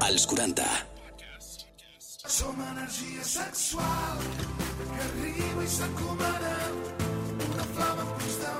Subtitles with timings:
[0.00, 0.62] Als 40.
[2.28, 4.18] Som energia sexual
[4.92, 6.54] que arriba i s'encomana
[7.48, 8.57] una flama constant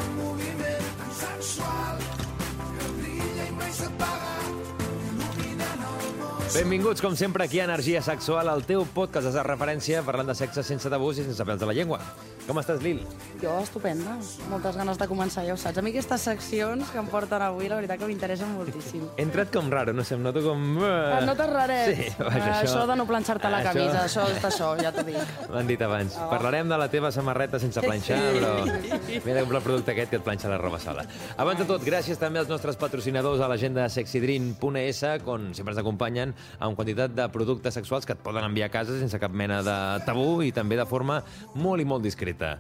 [6.59, 10.65] Benvinguts, com sempre, aquí a Energia Sexual, el teu podcast de referència parlant de sexe
[10.67, 12.01] sense tabús i sense pèls de la llengua.
[12.49, 13.03] Com estàs, Lil?
[13.39, 14.17] Jo, estupenda.
[14.51, 15.79] Moltes ganes de començar, ja ho saps.
[15.79, 19.05] A mi aquestes seccions que em porten avui, la veritat que m'interessen moltíssim.
[19.21, 20.65] He entrat com raro, no sé, em noto com...
[20.81, 21.93] Et notes raret?
[21.93, 22.65] Sí, vaja, Eh, això...
[22.65, 25.35] això de no planxar-te la Això- camisa, això és d'això, ja t'ho dic.
[25.53, 26.17] M'han dit abans.
[26.33, 30.19] Parlarem de la teva samarreta sense planxar, però m'he de comprar el producte aquest que
[30.23, 31.05] et planxa la roba sola.
[31.37, 36.35] Abans de tot, gràcies també als nostres patrocinadors a l'agenda sexydream.es, on sempre ens acompanyen
[36.59, 39.79] amb quantitat de productes sexuals que et poden enviar a casa sense cap mena de
[40.07, 41.21] tabú i també de forma
[41.55, 42.57] molt i molt discreta.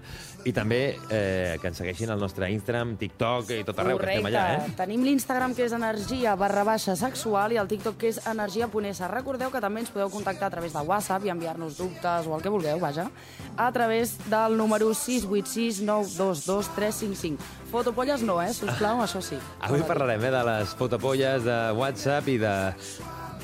[0.47, 0.81] I també
[1.11, 4.75] eh, que ens segueixin al nostre Instagram, TikTok i tot arreu, que estem allà, eh?
[4.79, 9.11] Tenim l'Instagram, que és energia barra baixa sexual, i el TikTok, que és energia.esa.
[9.13, 12.45] Recordeu que també ens podeu contactar a través de WhatsApp i enviar-nos dubtes o el
[12.45, 13.09] que vulgueu, vaja,
[13.57, 17.59] a través del número 686 922 355.
[17.73, 19.37] Fotopolles no, eh, sisplau, això sí.
[19.61, 22.55] Avui parlarem eh, de les fotopolles de WhatsApp i de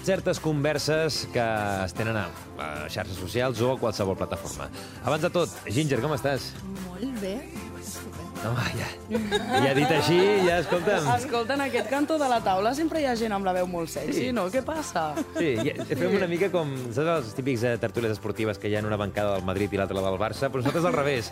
[0.05, 1.45] certes converses que
[1.85, 2.27] es tenen a,
[2.61, 4.69] a xarxes socials o a qualsevol plataforma.
[5.05, 6.53] Abans de tot, Ginger, com estàs?
[6.85, 7.39] Molt bé.
[8.45, 8.89] No, ja,
[9.65, 11.07] ja dit així, ja escolta'm.
[11.15, 13.89] Escolta, en aquest cantó de la taula sempre hi ha gent amb la veu molt
[13.89, 14.33] sexy, Sí.
[14.37, 14.47] no?
[14.53, 15.15] Què passa?
[15.39, 18.83] Sí, ja, fem una mica com, saps els típics eh, tertúlies esportives que hi ha
[18.85, 20.51] una bancada del Madrid i l'altra la del Barça?
[20.53, 21.31] Però nosaltres al revés.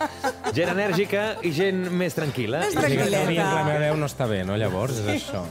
[0.57, 2.65] Gent enèrgica i gent més tranquil·la.
[2.65, 3.27] Més tranquil·leta.
[3.29, 4.57] Diguin que la meva veu no està bé, no?
[4.57, 5.45] Llavors, és això.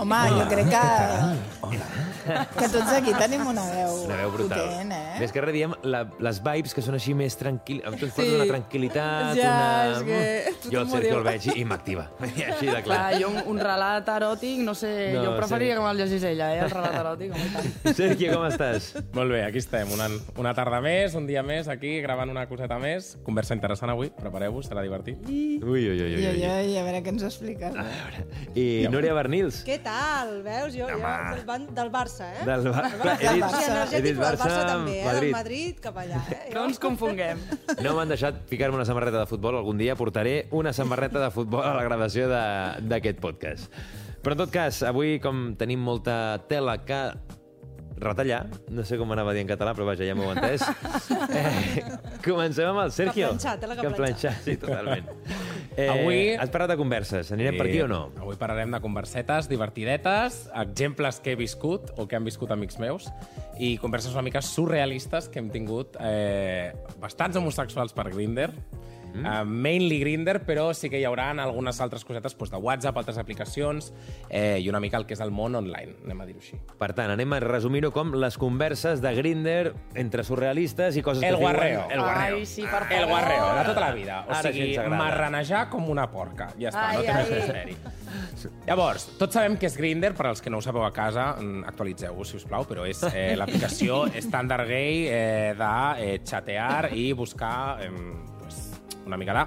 [0.00, 0.84] Home, jo crec que...
[2.30, 4.60] Que tots aquí tenim una veu, Una veu brutal.
[4.68, 5.16] potent, eh?
[5.18, 7.86] Més que res diem la, les vibes que són així més tranquil·les.
[7.88, 8.36] Amb tu ens portes Sí.
[8.36, 9.88] una tranquil·litat, Ja, una...
[9.88, 10.02] és
[10.60, 11.18] que Jo el Sergio diu.
[11.20, 12.04] el veig i m'activa.
[12.36, 12.98] I així de clar.
[13.00, 15.78] Clar, jo un, un relat eròtic, no sé, No, jo preferiria sí.
[15.80, 17.94] que me'l llegís ella, eh, el relat eròtic, home, i.
[18.00, 18.90] Sergio, com estàs?
[19.16, 19.90] Molt bé, aquí estem.
[19.96, 20.08] Una,
[20.40, 23.12] una tarda més, un dia més, aquí, gravant una coseta més.
[23.26, 25.22] Conversa interessant avui, prepareu-vos, serà divertit.
[25.28, 26.10] Ui, ui, ui, ui.
[26.20, 26.42] I, ui.
[26.44, 27.74] i, i a veure què ens expliques.
[27.76, 27.96] A Eh?
[28.00, 28.26] veure.
[28.60, 29.62] I Núria Bernils.
[29.66, 30.36] Què tal?
[30.44, 30.74] Veus?
[30.74, 32.44] Jo, jo del, ban- del Barça, eh?
[32.46, 32.86] Del, Bar...
[33.00, 33.76] Clar, he Del dit, Barça.
[33.90, 35.04] He dit del Barça, Barça també, eh?
[35.04, 35.32] Del Madrid.
[35.34, 36.50] Madrid cap allà, eh?
[36.54, 37.40] No ens confonguem.
[37.84, 39.56] No m'han deixat ficar-me una samarreta de futbol.
[39.60, 43.68] Algun dia portaré una samarreta de futbol a la gravació de- d'aquest podcast.
[44.20, 47.02] Però en tot cas, avui, com tenim molta tela que
[48.00, 50.64] retallar, no sé com anava a dir en català, però vaja, ja m'ho entès.
[51.30, 51.82] Eh,
[52.24, 53.28] comencem amb el Sergio.
[53.28, 54.34] planxar, tela que planxar.
[54.44, 55.08] Sí, totalment.
[55.80, 57.28] Eh, Avui- Has parlat de converses.
[57.32, 58.00] Anirem per aquí o no?
[58.18, 63.06] Avui parlarem de conversetes divertidetes, exemples que he viscut o que han viscut amics meus
[63.56, 68.50] i converses una mica surrealistes que hem tingut eh, bastants homosexuals per Grindr,
[69.14, 69.24] Mm.
[69.26, 73.18] Uh, mainly Grindr, però sí que hi haurà algunes altres cosetes doncs, de WhatsApp, altres
[73.18, 73.92] aplicacions
[74.28, 76.58] eh, i una mica el que és el món online, anem a dir-ho així.
[76.78, 81.28] Per tant, anem a resumir-ho com les converses de Grindr entre surrealistes i coses El
[81.28, 81.86] que es diuen- guarreo.
[81.90, 82.36] El guarreo.
[82.36, 82.92] Ai, sí, per favor.
[83.00, 84.24] El guarreo, de tota la vida.
[84.28, 86.52] O Ara sigui, marranejar com una porca.
[86.58, 87.40] Ja està, Ai, no té més ai.
[87.40, 87.76] misteri.
[88.66, 91.64] Llavors, tots sabem que és Grindr, per als que no ho sabeu a casa, mm,
[91.70, 95.70] actualitzeu-vos, si us plau, però és eh, l'aplicació estàndard gay eh, de
[96.06, 97.90] eh, chatear i buscar eh,
[99.10, 99.44] una mica de...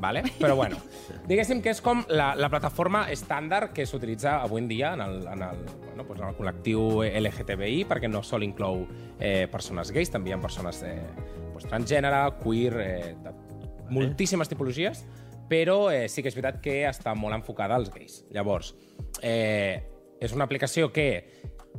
[0.00, 0.22] Vale?
[0.38, 0.78] Però bueno,
[1.28, 5.18] diguéssim que és com la, la plataforma estàndard que s'utilitza avui en dia en el,
[5.28, 8.86] en el, bueno, pues en el col·lectiu LGTBI, perquè no sol inclou
[9.18, 10.96] eh, persones gais, també hi ha persones eh,
[11.52, 13.34] pues, transgènere, queer, eh, de
[13.92, 15.04] moltíssimes tipologies,
[15.50, 18.22] però eh, sí que és veritat que està molt enfocada als gais.
[18.32, 18.72] Llavors,
[19.20, 19.82] eh,
[20.20, 21.10] és una aplicació que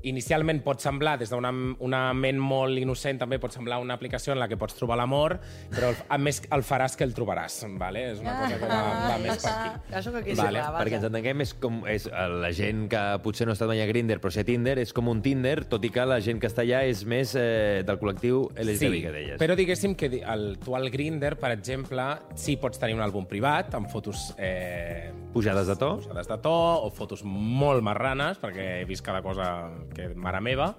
[0.04, 1.52] inicialment pot semblar, des d'una
[1.84, 5.38] una ment molt innocent, també pot semblar una aplicació en la que pots trobar l'amor,
[5.70, 8.06] però el, a més el faràs que el trobaràs, vale?
[8.14, 8.82] És una cosa que va,
[9.12, 9.96] va més per aquí.
[10.00, 12.88] Això que aquí Vale, sí, va, Perquè ens entenguem, és com és eh, la gent
[12.92, 15.86] que potser no està mai a Grindr, però sé Tinder, és com un Tinder, tot
[15.86, 19.40] i que la gent que està allà és més eh, del col·lectiu LGTBI que deies.
[19.42, 22.08] però diguéssim que el, tu al Grindr, per exemple,
[22.40, 25.94] sí pots tenir un àlbum privat amb fotos eh, Pujades de to?
[26.02, 30.76] pujades de to o fotos molt marranes, perquè he vist cada cosa que mare meva,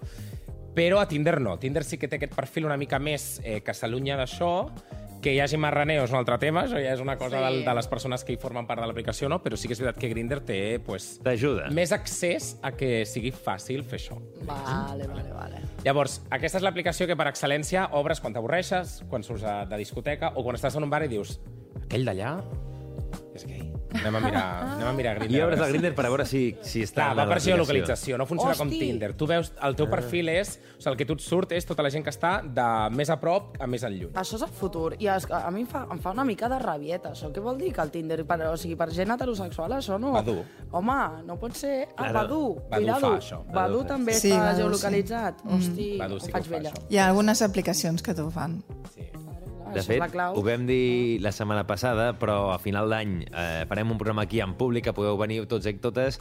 [0.74, 1.58] però a Tinder no.
[1.60, 4.70] Tinder sí que té aquest perfil una mica més eh, que s'allunya d'això,
[5.22, 7.42] que hi hagi marraneo és un altre tema, això ja és una cosa Sí.
[7.44, 9.38] del, de les persones que hi formen part de l'aplicació, no?
[9.44, 11.68] però sí que és veritat que Grindr té pues, T'ajuda.
[11.70, 14.16] més accés a que sigui fàcil fer això.
[14.48, 15.60] Vale, vale, vale.
[15.84, 20.32] Llavors, aquesta és l'aplicació que per excel·lència obres quan t'avorreixes, quan surts de, de discoteca
[20.34, 21.36] o quan estàs en un bar i dius
[21.84, 22.34] aquell d'allà
[23.38, 23.61] és gay.
[23.92, 24.44] Anem a mirar,
[24.74, 25.36] anem a mirar Grindr.
[25.36, 27.36] I obres a el Grinder per a veure si, si està Clar, va per.
[27.36, 27.44] Ah.
[27.44, 28.78] geolocalització, no funciona com Hosti!
[28.80, 29.12] Tinder.
[29.14, 30.54] Tu veus, el teu perfil és...
[30.78, 32.66] O sigui, el que tu et surt és tota la gent que està de
[32.96, 34.12] més a prop a més enlluny.
[34.18, 34.96] Això és el futur.
[34.98, 37.30] I es, a mi em fa, em fa una mica de rabieta, això.
[37.32, 40.12] Què vol dir que el Tinder, per, o sigui, per gent heterosexual, això no...
[40.16, 40.38] Badu.
[40.72, 40.98] Home,
[41.28, 41.88] no pot ser...
[41.96, 42.18] Ah, Claro.
[42.18, 43.00] Badu, Badu cuidado.
[43.00, 43.38] fa això.
[43.46, 43.88] Badu, Badu fa.
[43.94, 44.62] també Sí, està Badu, sí.
[44.62, 45.44] geolocalitzat.
[45.46, 46.70] Hosti, Badu sí ho que faig ho fa, vella.
[46.72, 46.86] això.
[46.90, 48.62] Hi ha algunes aplicacions que t'ho fan.
[48.94, 49.08] Sí.
[49.72, 50.36] De Això és fet, la clau.
[50.36, 54.42] ho vam dir la setmana passada, però a final d'any eh, farem un programa aquí
[54.44, 56.20] en públic, que podeu venir tots i totes,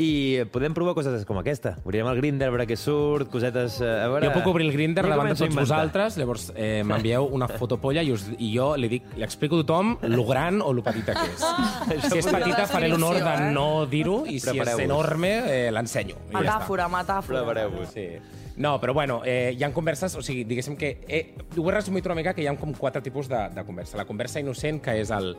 [0.00, 1.74] i podem provar coses com aquesta.
[1.84, 3.80] Obrirem el Grindr, a veure què surt, cosetes...
[3.84, 4.28] Eh, a veure...
[4.28, 8.04] Jo puc obrir el Grindr Jo davant de tots vosaltres, llavors eh, m'envieu una fotopolla
[8.06, 11.16] i, us, i jo li, dic, li explico a tothom lo gran o lo petita
[11.18, 11.46] que és.
[12.08, 13.48] si és petita, faré l'honor de eh?
[13.54, 16.20] no dir-ho, i si és enorme, eh, l'ensenyo.
[16.28, 16.38] I ja.
[16.40, 17.42] Metàfora, metàfora.
[17.44, 17.92] Prepareu-vos.
[17.96, 18.39] Sí.
[18.60, 20.98] No, però bueno, eh, hi ha converses, o sigui, diguéssim que...
[21.08, 23.96] Eh, ho he resumit una mica que hi ha com quatre tipus de, de conversa.
[23.96, 25.32] La conversa innocent, que és el...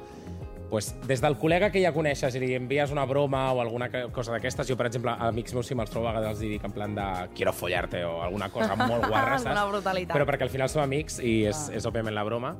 [0.71, 4.33] Pues, des del col·lega que ja coneixes i li envies una broma o alguna cosa
[4.33, 6.73] d'aquestes, jo, per exemple, a amics meus, si me'ls trobo, a vegades els dic en
[6.73, 9.51] plan de quiero follarte o alguna cosa molt guarra, saps?
[9.59, 10.15] Una brutalitat.
[10.15, 12.55] Però perquè al final som amics i és, és òbviament la broma.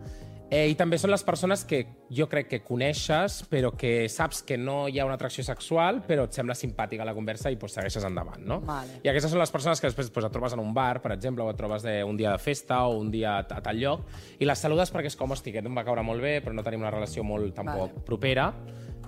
[0.52, 4.58] Eh, I també són les persones que jo crec que coneixes, però que saps que
[4.60, 8.04] no hi ha una atracció sexual, però et sembla simpàtica la conversa i pues, segueixes
[8.04, 8.58] endavant, no?
[8.68, 9.00] Vale.
[9.00, 11.46] I aquestes són les persones que després pues, et trobes en un bar, per exemple,
[11.48, 14.04] o et trobes de, un dia de festa o un dia a, a tal lloc,
[14.44, 16.68] i les saludes perquè és com, hosti, aquest em va caure molt bé, però no
[16.68, 18.06] tenim una relació molt tampoc Vale.
[18.12, 18.52] propera,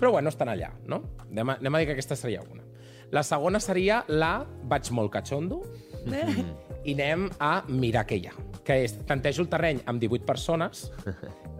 [0.00, 1.02] però bueno, estan allà, no?
[1.28, 2.64] Anem a, anem a dir que aquesta seria una.
[3.12, 5.60] La segona seria la vaig molt catxondo
[6.84, 8.34] i anem a mirar què hi ha,
[8.64, 10.86] que és tantejo el terreny amb 18 persones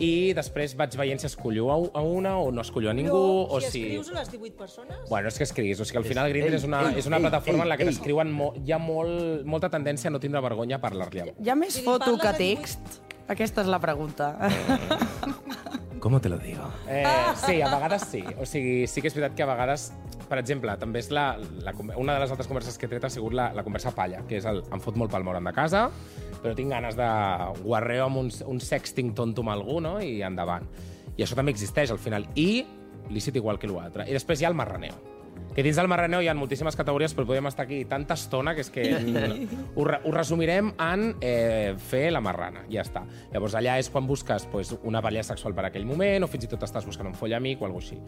[0.02, 3.60] i després vaig veient si escollo a a una o no escollo a ningú, o
[3.60, 3.82] si si...
[3.82, 4.98] escrius a les 18 persones...
[5.08, 7.20] Bueno, és que escrius, o sigui, al final Grindr Ei, és una, ei, és una
[7.20, 7.94] ei, plataforma en la que ei, ei.
[7.94, 8.32] t'escriuen...
[8.34, 8.52] Mo...
[8.64, 11.36] Hi ha molt, molta tendència a no tindre vergonya a parlar-li a algú.
[11.44, 13.00] Hi ha més foto que text?
[13.30, 14.34] Aquesta és la pregunta.
[16.04, 16.60] ¿Cómo te lo digo?
[16.86, 17.02] Eh,
[17.34, 18.22] sí, a vegades sí.
[18.38, 19.86] O sigui, sí que és veritat que a vegades,
[20.28, 23.10] per exemple, també és la, la, una de les altres converses que he tret ha
[23.14, 25.86] sigut la, la conversa palla, que és el em fot molt pel moren de casa,
[26.42, 27.08] però tinc ganes de
[27.62, 29.94] guarreo amb un, un sexting tonto amb algú, no?
[30.04, 30.68] I endavant.
[31.16, 32.28] I això també existeix al final.
[32.36, 32.66] I
[33.08, 34.04] lícit igual que l'altre.
[34.04, 35.13] I després hi ha el marraneo
[35.54, 38.64] que dins del marraneo hi ha moltíssimes categories, però podem estar aquí tanta estona que
[38.64, 38.84] és que
[39.76, 43.04] ho, re- ho resumirem en eh, fer la marrana, ja està.
[43.32, 46.50] Llavors allà és quan busques pues, una parella sexual per aquell moment o fins i
[46.50, 48.00] tot estàs buscant un foll amic o alguna així.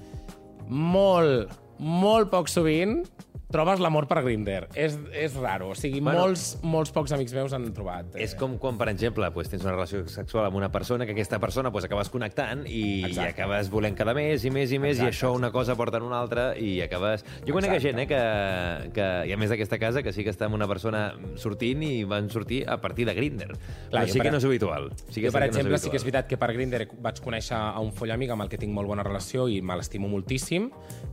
[0.69, 3.05] Molt, molt poc sovint
[3.47, 4.67] trobes l'amor per Grindr.
[4.75, 5.69] És, és raro.
[5.71, 6.19] O sigui, Bueno.
[6.19, 8.05] molts, molts pocs amics meus han trobat.
[8.17, 11.13] eh, És com quan, per exemple, pues, tens una relació sexual amb una persona, que
[11.13, 13.31] aquesta persona pues, acabes connectant i, i Exacte.
[13.41, 16.03] acabes volent cada més i més i més, Exacte, i això una cosa porta en
[16.03, 17.25] una altra i acabes...
[17.47, 17.81] Jo conec Exacte.
[17.87, 20.67] gent eh, que, que hi ha més d'aquesta casa que sí que està amb una
[20.67, 23.55] persona sortint i van sortir a partir de Grindr.
[23.55, 24.91] Clar, Però sí per- que no és habitual.
[25.09, 27.23] Sí que jo, per cert exemple, no sí que és veritat que per Grindr vaig
[27.23, 30.09] conèixer a un foll amic amb el que tinc molt bona relació i me l'estimo
[30.09, 30.69] moltíssim,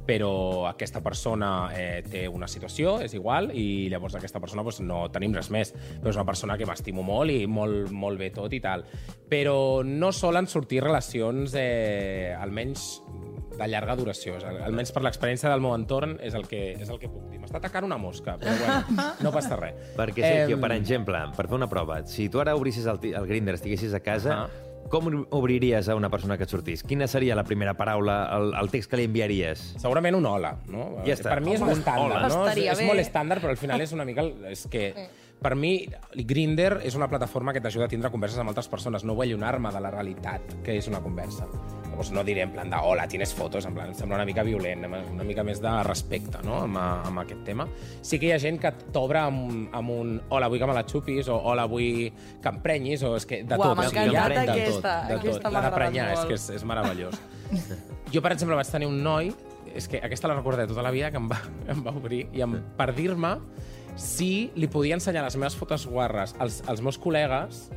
[0.05, 0.33] però
[0.69, 5.33] aquesta persona eh, té una situació, és igual, i llavors aquesta persona doncs, no tenim
[5.35, 5.73] res més.
[5.99, 8.85] Però és una persona que m'estimo molt i molt, molt bé tot i tal.
[9.29, 13.01] Però no solen sortir relacions, eh, almenys
[13.53, 14.39] de llarga duració.
[14.65, 17.37] Almenys per l'experiència del meu entorn és el que, és el que puc dir.
[17.43, 19.77] M'està atacant una mosca, però bueno, no passa res.
[19.97, 23.27] Perquè, Sergio, Em, per exemple, per fer una prova, si tu ara obrissis el, el
[23.29, 24.72] Grindr, estiguessis a casa, Ah.
[24.89, 26.83] Com obriries a una persona que et sortís?
[26.83, 29.63] Quina seria la primera paraula, el, el text que li enviaries?
[29.81, 30.89] Segurament un hola, no?
[31.07, 31.31] Ja està.
[31.33, 32.21] Per mi és Home, un estàndard, hola.
[32.21, 32.27] no?
[32.27, 32.87] És, Estaria és bé.
[32.91, 34.21] molt estàndard, però al final és una mica...
[34.21, 34.91] el- És que,
[35.43, 35.73] per mi,
[36.15, 39.71] Grindr és una plataforma que t'ajuda a tindre converses amb altres persones, no vull allunar-me
[39.73, 41.47] de la realitat que és una conversa.
[41.93, 44.41] Llavors no diré en plan de hola, tienes fotos, en plan, em sembla una mica
[44.41, 46.63] violent, una mica més de respecte no?
[46.65, 47.67] amb, amb aquest tema.
[48.01, 50.81] Sí que hi ha gent que t'obre amb, amb un hola, vull que me la
[50.89, 52.07] xupis, o hola, vull
[52.41, 53.77] que em prenyis, o és que de Uau, tot.
[53.77, 55.51] m'ha encantat de aquesta, tot, de aquesta tot.
[55.51, 57.21] m'ha La de agradat és que és, és meravellós.
[58.13, 59.31] Jo, per exemple, vaig tenir un noi,
[59.73, 61.39] és que aquesta la recordo de tota la vida, que em va,
[61.73, 63.35] em va obrir, i em, per dir-me
[63.97, 67.67] si li podia ensenyar les meves fotos guarres als, als meus col·legues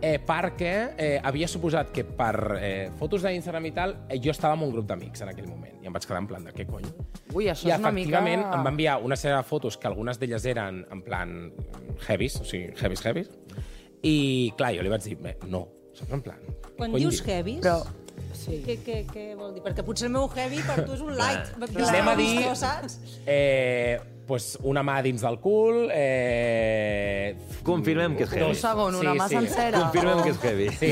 [0.00, 4.56] eh, perquè eh, havia suposat que per eh, fotos d'Instagram i tal eh, jo estava
[4.58, 5.76] en un grup d'amics en aquell moment.
[5.82, 6.88] I em vaig quedar en plan de què cony?
[7.34, 8.08] Ui, això I és una mica...
[8.10, 11.36] efectivament em va enviar una sèrie de fotos que algunes d'elles eren en plan
[12.08, 13.30] heavies, o sigui, heavies, heavies.
[14.06, 14.16] I
[14.58, 16.42] clar, jo li vaig dir, "Bé, no, saps en plan...
[16.76, 17.22] Quan cony dius?
[17.26, 17.80] heavies, Però...
[18.46, 18.62] Sí.
[18.66, 19.62] què, què, què vol dir?
[19.66, 21.54] Perquè potser el meu heavy per tu és un light.
[21.88, 23.00] Anem a dir- No, saps?
[23.26, 25.88] Eh, pues, una mà dins del cul...
[25.92, 27.36] Eh...
[27.66, 28.46] Confirmem que és heavy.
[28.52, 29.80] Un segon, una mà sencera.
[29.84, 30.66] Confirmem que és heavy.
[30.78, 30.90] Sí,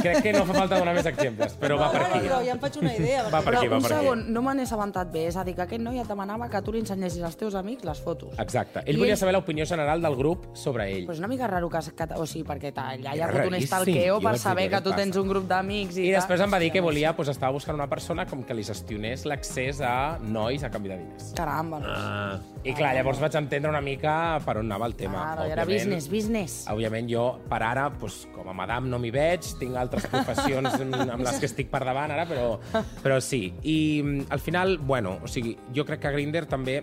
[0.00, 2.28] crec que no fa falta donar més exemples, però va per No, no, aquí.
[2.28, 3.24] però ja em faig una idea.
[3.32, 4.32] Va per aquí, va un per segon, aquí.
[4.32, 5.26] no me n'he assabentat bé.
[5.28, 7.84] És a dir, que aquest noi et demanava que tu li ensenyessis als teus amics
[7.84, 8.32] les fotos.
[8.40, 8.80] Exacte.
[8.86, 11.04] Ell I volia ell- saber l'opinió general del grup sobre ell.
[11.08, 11.78] Però és una mica raro que...
[12.16, 15.28] o sigui, perquè allà hi ha hagut un Jo per saber que tu tens un
[15.28, 18.26] grup d'amics i, I després em va dir que volia, doncs, estava buscant una persona
[18.26, 21.32] com que li gestionés l'accés a nois a canvi de diners.
[21.36, 21.90] Caramba, no.
[21.90, 25.20] Ah, I clar, llavors vaig entendre una mica per on anava el tema.
[25.34, 26.64] Claro, era business, business.
[26.70, 30.78] Òbviament jo, per ara, doncs, com a madame no m'hi veig, tinc altres professions
[31.14, 32.58] amb les que estic per davant ara, però,
[33.02, 33.46] però sí.
[33.62, 36.80] I mm, al final, bueno, o sigui, jo crec que a Grindr també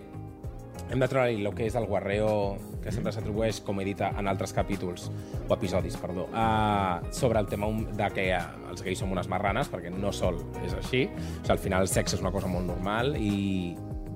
[0.92, 4.28] hem de treure el que és el guarreo que sempre s'atribueix, com he dit en
[4.28, 5.06] altres capítols,
[5.46, 9.70] o episodis, perdó, uh, sobre el tema de que uh, els gais som unes marranes,
[9.72, 11.06] perquè no sol és així.
[11.08, 13.32] O sigui, al final el sexe és una cosa molt normal i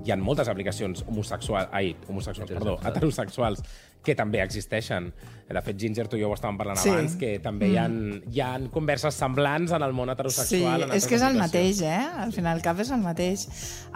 [0.05, 3.63] hi ha moltes aplicacions homosexuals, ai, homosexuals, perdó, heterosexuals,
[4.07, 5.11] que també existeixen.
[5.47, 6.89] De fet, Ginger, tu i jo ho estàvem parlant Sí.
[6.91, 10.83] abans, que també hi ha, hi ha converses semblants en el món Sí, heterosexual.
[10.87, 12.01] en és que és el mateix, eh?
[12.23, 13.45] Al final el cap és el mateix.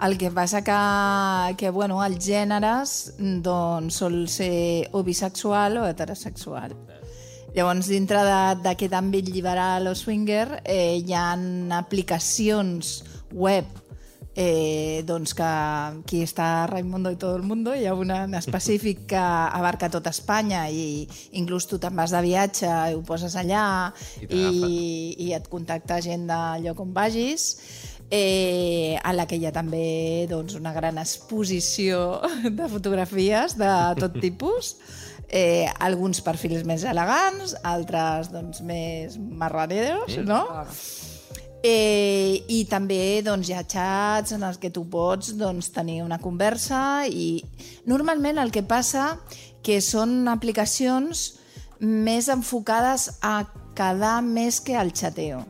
[0.00, 6.76] El que passa que, que bueno, els gèneres doncs, sol ser o bisexual o heterosexual.
[7.54, 8.22] Llavors, dintre
[8.64, 11.34] d'aquest àmbit liberal o swinger, eh, hi ha
[11.76, 13.66] aplicacions web
[14.34, 19.04] eh, doncs que aquí està Raimundo i tot el mundo, hi ha una en específic
[19.12, 21.06] que abarca tota Espanya i
[21.38, 23.92] inclús tu te'n vas de viatge i ho poses allà
[24.24, 24.74] I i,
[25.28, 27.52] i et contacta gent del lloc on vagis
[28.10, 32.20] eh, a la que hi ha també doncs, una gran exposició
[32.58, 34.76] de fotografies de tot tipus
[35.32, 40.44] eh, alguns perfils més elegants, altres doncs, més marraneros, no?
[41.62, 46.18] Eh, I també doncs, hi ha xats en els que tu pots doncs, tenir una
[46.18, 47.38] conversa i
[47.86, 49.12] normalment el que passa
[49.62, 51.22] que són aplicacions
[51.78, 53.44] més enfocades a
[53.78, 55.44] quedar més que al xateo.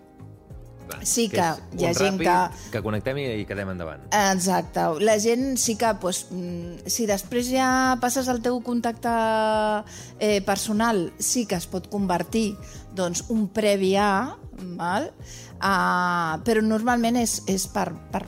[1.03, 2.71] Sí que és hi ha gent ràpid, que...
[2.77, 4.05] Que connectem i, i quedem endavant.
[4.13, 4.87] Exacte.
[5.05, 7.71] La gent sí que, pues, mm, si després ja
[8.03, 9.13] passes el teu contacte
[10.19, 12.53] eh, personal, sí que es pot convertir
[12.97, 14.37] doncs, un previ a,
[14.77, 15.11] val?
[15.63, 18.25] Uh, però normalment és, és per, per,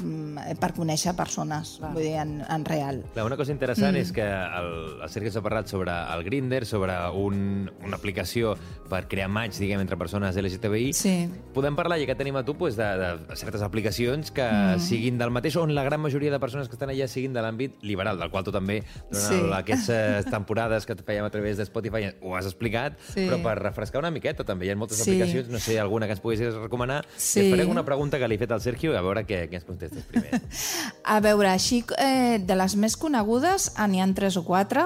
[0.60, 3.00] per conèixer persones, vull dir, en, en real.
[3.16, 4.02] Clar, una cosa interessant mm.
[4.04, 4.70] és que el,
[5.02, 8.54] el Sergi s'ha parlat sobre el Grindr, sobre un, una aplicació
[8.90, 10.92] per crear maig, diguem, entre persones LGTBI.
[10.94, 11.16] Sí.
[11.56, 14.80] Podem parlar, ja que tenim a tu, pues, de, de certes aplicacions que mm.
[14.80, 17.82] siguin del mateix, on la gran majoria de persones que estan allà siguin de l'àmbit
[17.82, 19.40] liberal, del qual tu també, durant Sí.
[19.56, 23.26] aquestes temporades que fèiem a través de Spotify, ho has explicat, Sí.
[23.28, 24.66] però per refrescar una miqueta també.
[24.66, 25.10] Hi ha moltes Sí.
[25.10, 27.04] aplicacions, no sé, alguna que ens poguessis recomanar.
[27.16, 27.40] Sí.
[27.40, 29.64] Et faré una pregunta que li he fet al Sergio, a veure què, què ens
[29.64, 30.40] contestes primer.
[31.04, 34.84] A veure, així, eh, de les més conegudes, ah, n'hi ha tres o quatre.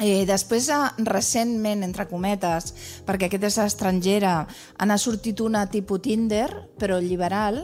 [0.00, 2.72] Eh, després, eh, recentment, entre cometes,
[3.06, 4.46] perquè aquest és estrangera,
[4.78, 6.48] han sortit una tipus Tinder,
[6.78, 7.60] però liberal,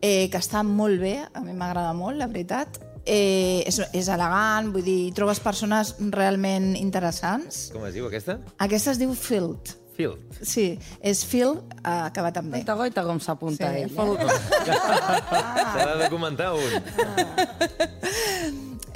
[0.00, 2.80] eh, que està molt bé, a mi m'agrada molt, la veritat.
[3.04, 7.70] Eh, és, és elegant, vull dir, trobes persones realment interessants.
[7.72, 8.38] Com es diu aquesta?
[8.58, 9.76] Aquesta es diu Field.
[9.98, 10.18] Field.
[10.46, 12.60] Sí, és Phil, eh, acabat amb D.
[12.64, 13.80] Goita, com s'apunta Sí.
[13.82, 13.90] ell.
[13.90, 13.94] Eh?
[15.74, 16.70] S'ha de documentar un.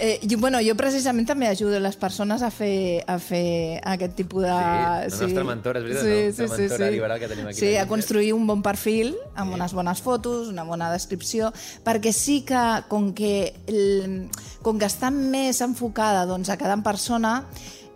[0.04, 4.42] Eh, jo, bueno, jo precisament també ajudo les persones a fer, a fer aquest tipus
[4.42, 4.56] de...
[5.14, 6.48] Sí, la nostra mentora, és veritat, no?
[6.48, 10.02] La mentora liberal que tenim aquí Sí, a construir un bon perfil, amb unes bones
[10.02, 11.52] fotos, una bona descripció,
[11.86, 14.26] perquè sí que, com que, el,
[14.66, 17.36] com que està més enfocada doncs, a cada persona,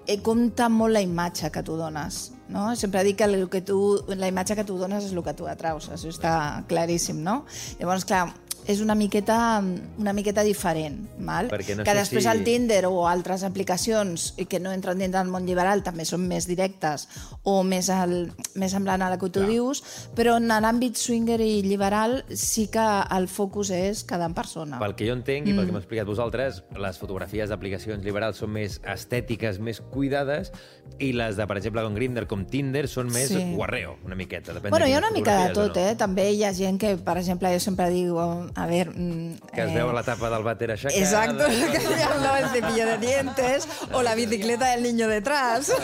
[0.07, 2.23] eh, compta molt la imatge que tu dones.
[2.55, 2.69] No?
[2.79, 3.81] Sempre dic que, el que tu,
[4.15, 6.39] la imatge que tu dones és el que tu atraus, això està
[6.71, 7.41] claríssim, no?
[7.81, 8.29] Llavors, clar,
[8.67, 9.63] és una miqueta,
[9.99, 11.49] una miqueta diferent, val?
[11.51, 15.47] No que després si- el Tinder o altres aplicacions que no entren dins del món
[15.47, 17.09] liberal també són més directes
[17.45, 19.49] o més, al, més semblant a la que tu Clar.
[19.49, 19.83] dius,
[20.17, 22.85] però en l'àmbit swinger i liberal sí que
[23.17, 24.79] el focus és cada persona.
[24.81, 25.73] Pel que jo entenc i pel que Mm.
[25.73, 30.53] m'ha explicat vosaltres, les fotografies d'aplicacions liberals són més estètiques, més cuidades,
[30.99, 33.53] i les de, per exemple, com Grindr, com Tinder, són més Sí.
[33.55, 34.53] guarreo, una miqueta.
[34.55, 35.83] Depèn Bueno, hi ha una mica de tot, no.
[35.83, 35.95] eh?
[35.97, 38.09] També hi ha gent que, per exemple, jo sempre dic,
[38.57, 38.91] a veure...
[38.91, 40.99] mm, Que es veu a la tapa del vàter aixecada.
[40.99, 45.71] Exacto, que se llama el cepillo de dientes o la bicicleta del niño detrás.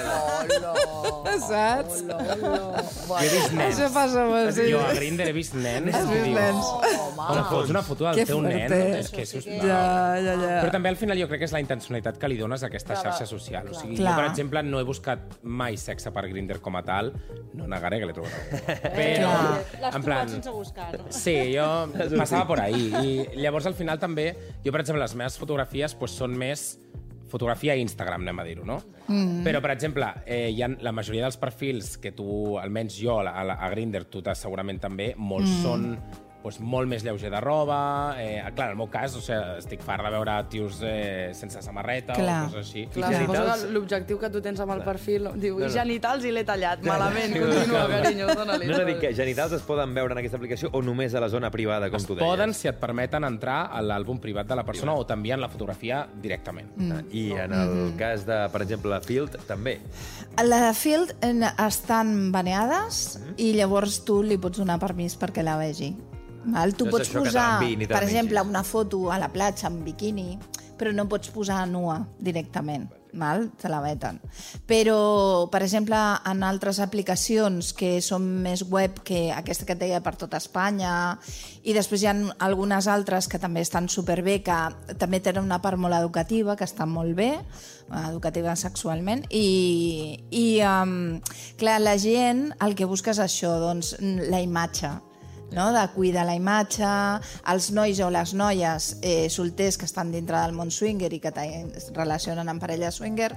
[1.42, 2.02] Saps?
[2.06, 3.76] Jo he vist nens.
[3.78, 4.66] Això passa molt, sí.
[4.72, 5.94] Jo a Grindr he vist nens.
[5.96, 6.68] Has vist nens?
[7.16, 8.72] Com fots una foto del Que teu nen?
[8.98, 9.32] És que és...
[9.46, 9.80] Ja,
[10.20, 10.50] ja, ja.
[10.62, 12.96] Però també al final jo crec que és la intencionalitat que li dones a aquesta
[13.00, 13.68] xarxa social.
[13.72, 14.12] O sigui, Clar.
[14.14, 17.12] jo, per exemple, no he buscat mai sexe per Grindr com a tal.
[17.58, 18.32] No negaré que l'he trobat.
[18.52, 18.94] algú.
[18.96, 20.34] Però, L'has en trobat plan...
[20.36, 21.08] sense buscar, no?
[21.12, 21.68] Sí, jo
[22.18, 22.88] passava por ahí.
[23.02, 24.32] I llavors, al final, també,
[24.64, 26.72] jo, per exemple, les meves fotografies pues, són més
[27.32, 28.78] fotografia a Instagram, anem a dir-ho, no?
[29.06, 29.40] Mm.
[29.46, 33.46] Però, per exemple, eh, hi ha la majoria dels perfils que tu, almenys jo, a,
[33.54, 35.62] a, Grindr, tu segurament també, molts mm.
[35.64, 35.88] són
[36.42, 38.16] pues, molt més lleuger de roba.
[38.18, 41.62] Eh, clar, en el meu cas, o sigui, estic fart de veure tios eh, sense
[41.62, 42.38] samarreta Clar.
[42.44, 42.86] o coses així.
[42.92, 43.38] Clar, genitals?
[43.46, 46.82] suposo que l'objectiu que tu tens amb el perfil, diu, i genitals i l'he tallat,
[46.84, 48.66] malament, continua, carinyo, dona-li.
[48.66, 51.28] No, no, dic que genitals es poden veure en aquesta aplicació o només a la
[51.32, 52.26] zona privada, com Es tu deies?
[52.26, 56.06] poden si et permeten entrar a l'àlbum privat de la persona o t'envien la fotografia
[56.22, 56.72] directament.
[56.76, 57.00] Mm.
[57.12, 59.78] I en el cas de, per exemple, Field, també.
[60.42, 63.34] La de Field eh, estan baneades Mhm.
[63.36, 65.94] i llavors tu li pots donar permís perquè la vegi.
[66.44, 66.74] Val?
[66.74, 70.38] Tu No pots posar, per exemple, una foto a la platja amb biquini,
[70.78, 72.90] però no pots posar nua directament.
[73.12, 73.50] Val?
[73.60, 74.18] Te la veten.
[74.66, 80.00] Però, per exemple, en altres aplicacions que són més web que aquesta que et deia
[80.00, 81.18] per tota Espanya
[81.62, 85.76] i després hi ha algunes altres que també estan superbé, que també tenen una part
[85.76, 87.34] molt educativa, que estan molt bé,
[88.08, 91.20] educativa sexualment, i, i um,
[91.60, 93.98] clar, la gent el que busca és això, doncs,
[94.32, 94.96] la imatge,
[95.56, 95.70] no?
[95.72, 96.92] de cuidar la imatge,
[97.52, 101.32] els nois o les noies eh, solters que estan dintre del món swinger i que
[101.42, 103.32] es relacionen amb parelles swinger,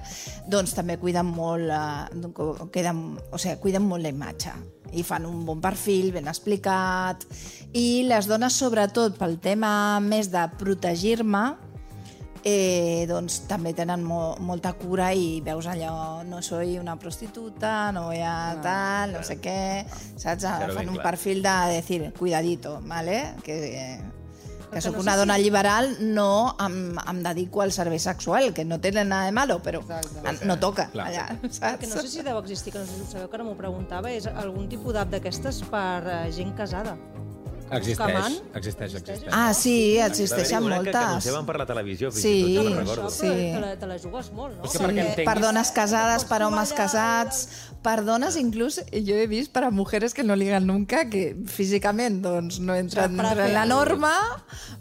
[0.48, 4.56] doncs també cuiden molt, eh, queden, o sigui, cuiden molt la imatge
[4.94, 7.24] i fan un bon perfil ben explicat
[7.76, 11.44] i les dones sobretot pel tema més de protegir-me
[12.46, 18.04] eh, doncs també tenen mo molta cura i veus allò, no soy una prostituta, no
[18.12, 19.82] voy a tal, no sé què,
[20.14, 20.44] saps?
[20.46, 21.08] Claro, Fan ben un clar.
[21.10, 23.34] perfil de decir, cuidadito, ¿vale?
[23.42, 23.98] Que,
[24.70, 28.52] que sóc no una sé dona si- liberal, no em, em dedico al servei sexual,
[28.54, 29.82] que no tenen nada de malo, però
[30.44, 31.08] no toca Clar.
[31.10, 31.80] allà, saps?
[31.82, 34.10] Que no sé si deu existir, que no sé si sabeu, que ara m'ho preguntava,
[34.14, 36.94] és algun tipus d'app d'aquestes per eh, gent casada.
[37.70, 39.32] Existeix, existeix, existeix.
[39.32, 41.08] Ah, sí, existeixen una Que, que moltes.
[41.10, 42.34] anunciaven per la televisió, fins Sí.
[42.38, 42.74] i tot, jo Sí.
[42.74, 43.10] me'n recordo.
[43.10, 43.26] Sí.
[43.28, 44.64] Te, la, te la jugues molt, no?
[44.64, 47.48] És entenguis- per dones casades, per homes casats,
[47.82, 52.58] per dones inclús, yo he vist para mujeres que no ligan nunca, que físicament doncs,
[52.60, 54.12] no entren O de la norma,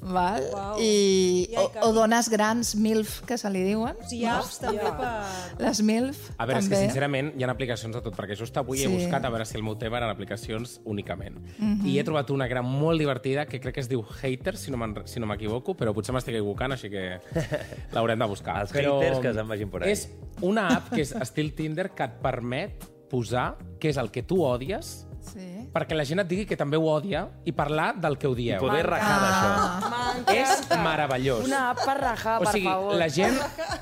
[0.01, 0.44] val?
[0.51, 0.80] Uau.
[0.82, 3.96] I, o, o dones grans, MILF, que se li diuen.
[4.10, 5.12] Sí, ha apps també per...
[5.60, 6.75] Les MILF, A veure, és també.
[6.75, 8.94] que sincerament hi ha aplicacions de tot, perquè just avui he Sí.
[8.94, 11.38] buscat a veure si el meu tema eren aplicacions únicament.
[11.86, 14.77] I he trobat una era molt divertida, que crec que es diu Hater, si no
[14.77, 17.05] me'n- si no m'equivoco, però potser m'estic equivocant, així que
[17.96, 18.60] l'haurem de buscar.
[18.65, 19.91] Els però haters que se'n vagin por ahí.
[19.96, 20.08] És
[20.41, 24.41] una app que és estil Tinder que et permet posar què és el que tu
[24.44, 25.70] odies Sí.
[25.74, 28.60] perquè la gent et digui que també ho odia i parlar del que odieu.
[28.62, 30.32] Poder rajar d'això.
[30.34, 31.46] És meravellós.
[31.46, 32.96] Una app per rajar, O per sigui, favor.
[32.96, 33.38] la gent,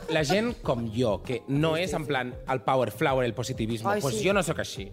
[0.09, 4.01] la gent com jo, que no és en plan el power flower, el positivisme, Ai,
[4.01, 4.27] pues sí.
[4.27, 4.87] jo no sóc així.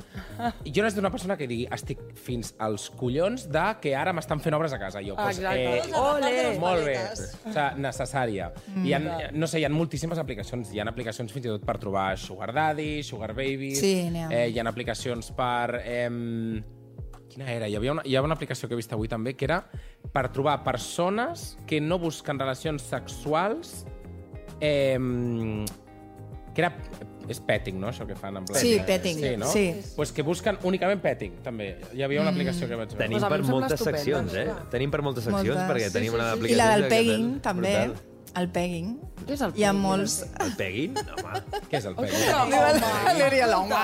[0.65, 4.55] Jo necessito una persona que digui estic fins als collons de que ara m'estan fent
[4.59, 5.01] obres a casa.
[5.05, 5.79] Jo, pues, Exacte.
[5.79, 6.59] eh, Ole!
[6.61, 8.51] molt bé, o sigui, necessària.
[8.75, 8.85] Mm.
[8.87, 9.01] Hi ha,
[9.33, 10.73] no sé, hi ha moltíssimes aplicacions.
[10.75, 13.81] Hi ha aplicacions fins i tot per trobar sugar daddy, sugar babies...
[13.81, 14.29] Sí, ha.
[14.33, 15.81] eh, hi ha aplicacions per...
[15.85, 16.09] Eh,
[17.31, 17.69] quina era?
[17.71, 19.61] Hi havia, una, hi havia una aplicació que he vist avui també que era
[20.13, 23.85] per trobar persones que no busquen relacions sexuals
[24.61, 24.99] eh,
[26.55, 26.73] que era
[27.31, 27.93] és petting, no?
[27.93, 28.59] Això que fan en plan...
[28.59, 29.47] Sí, petting, Sí, no?
[29.47, 29.65] sí.
[29.95, 31.77] Pues que busquen únicament petting, també.
[31.95, 33.05] Hi havia una aplicació que vaig veure.
[33.05, 34.47] Tenim Pues per moltes seccions, eh?
[34.73, 35.69] Tenim per moltes seccions, Moltes.
[35.71, 36.39] perquè Sí, tenim sí, una sí.
[36.41, 36.57] aplicació...
[36.57, 37.75] I la del pegging, també.
[37.77, 38.10] brutal.
[38.39, 38.93] El pegging.
[39.27, 39.81] Què és el Hi ha pegging?
[39.83, 40.15] molts...
[40.41, 40.93] El pegging?
[40.97, 41.41] Home,
[41.71, 42.53] Què és el pegging?
[43.19, 43.81] L'Eria l'home.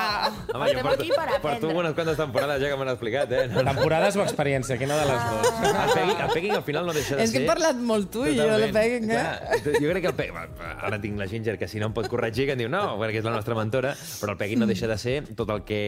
[0.53, 3.41] home jo porto, aquí per porto unes quantes temporades ja que m'han explicat, eh?
[3.51, 3.73] No, no.
[3.73, 4.77] Temporades o experiència?
[4.79, 5.59] Quina de les dues?
[5.67, 7.43] El pegging, el pegging al final no deixa de És que ser...
[7.43, 9.19] he parlat molt tu i jo de pegging, eh?
[9.65, 10.39] Clar, jo crec que el pegging...
[10.87, 13.19] Ara tinc la Ginger, que si no em pot corregir, que em diu no, perquè
[13.21, 15.81] és la nostra mentora, però el pegging no deixa de ser tot el que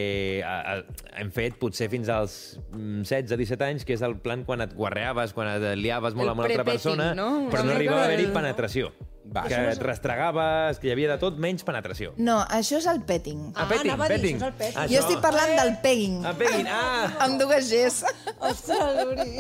[0.44, 2.38] hem fet potser fins als
[2.76, 6.34] mm, 16-17 anys, que és el plan quan et guarreaves, quan et liaves molt El
[6.36, 7.30] amb una altra persona, no?
[7.52, 8.92] però no arribava a haver-hi el- penetració.
[9.30, 12.16] Va, que això et restregaves, que hi havia de tot menys penetració.
[12.18, 13.52] No, això és el petting.
[13.54, 14.40] Ah, petting, anava a dir, petting.
[14.40, 14.80] això és el petting.
[14.82, 16.16] Ah, Jo estic parlant del pegging.
[16.26, 17.12] El pegging, ah!
[17.28, 18.00] Amb dues Gs.
[18.40, 19.36] Ostres, Luri.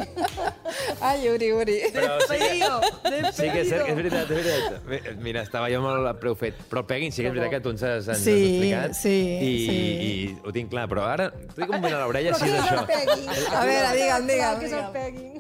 [1.02, 1.78] Ai, Uri, Uri.
[1.96, 5.18] Però sí que, sí que és, cert, és veritat, és veritat.
[5.26, 6.62] Mira, estava jo molt prou fet.
[6.70, 8.94] Però el pegging sí que és veritat que tu ens has, ens Sí, has explicat.
[9.00, 9.80] sí, i, sí.
[10.12, 12.86] I ho tinc clar, però ara t'ho dic com ben a l'orella així d'això.
[12.94, 13.26] Pegging.
[13.58, 14.62] A veure, digue'm, digue'm.
[14.62, 15.36] Què és el pegging?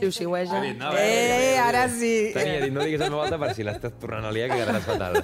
[0.00, 0.60] Si ho siueja.
[0.78, 2.30] No, Eh, ara sí.
[2.34, 4.86] Tenia dit, no diguis en veu alta per si l'estàs tornant a liar, que quedaràs
[4.88, 5.20] fatal.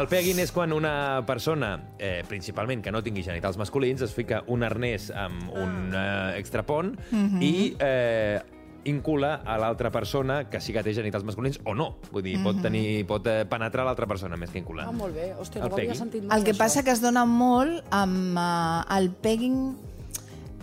[0.00, 4.42] El pegging és quan una persona, eh, principalment que no tingui genitals masculins, es fica
[4.48, 6.94] un arnès amb un eh, extrapont
[7.40, 8.40] i eh,
[8.84, 11.94] incula a l'altra persona que sí que té genitals masculins o no.
[12.12, 14.84] Vull dir, pot, tenir, pot eh, penetrar l'altra persona més que incular.
[14.88, 15.30] Ah, molt bé.
[15.40, 16.58] Hòstia, no ho havia sentit mai, El que això.
[16.66, 19.74] passa que es dona molt amb uh, el pegging...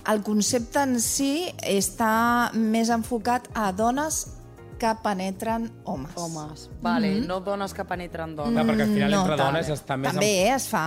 [0.10, 4.24] El concepte en si està més enfocat a dones
[4.82, 6.16] que penetren homes.
[6.18, 6.64] Homes.
[6.82, 8.56] Vale, no dones que penetren dones.
[8.56, 9.44] Clar, perquè al final entre tant.
[9.52, 10.10] dones està més...
[10.16, 10.86] També eh, es fa,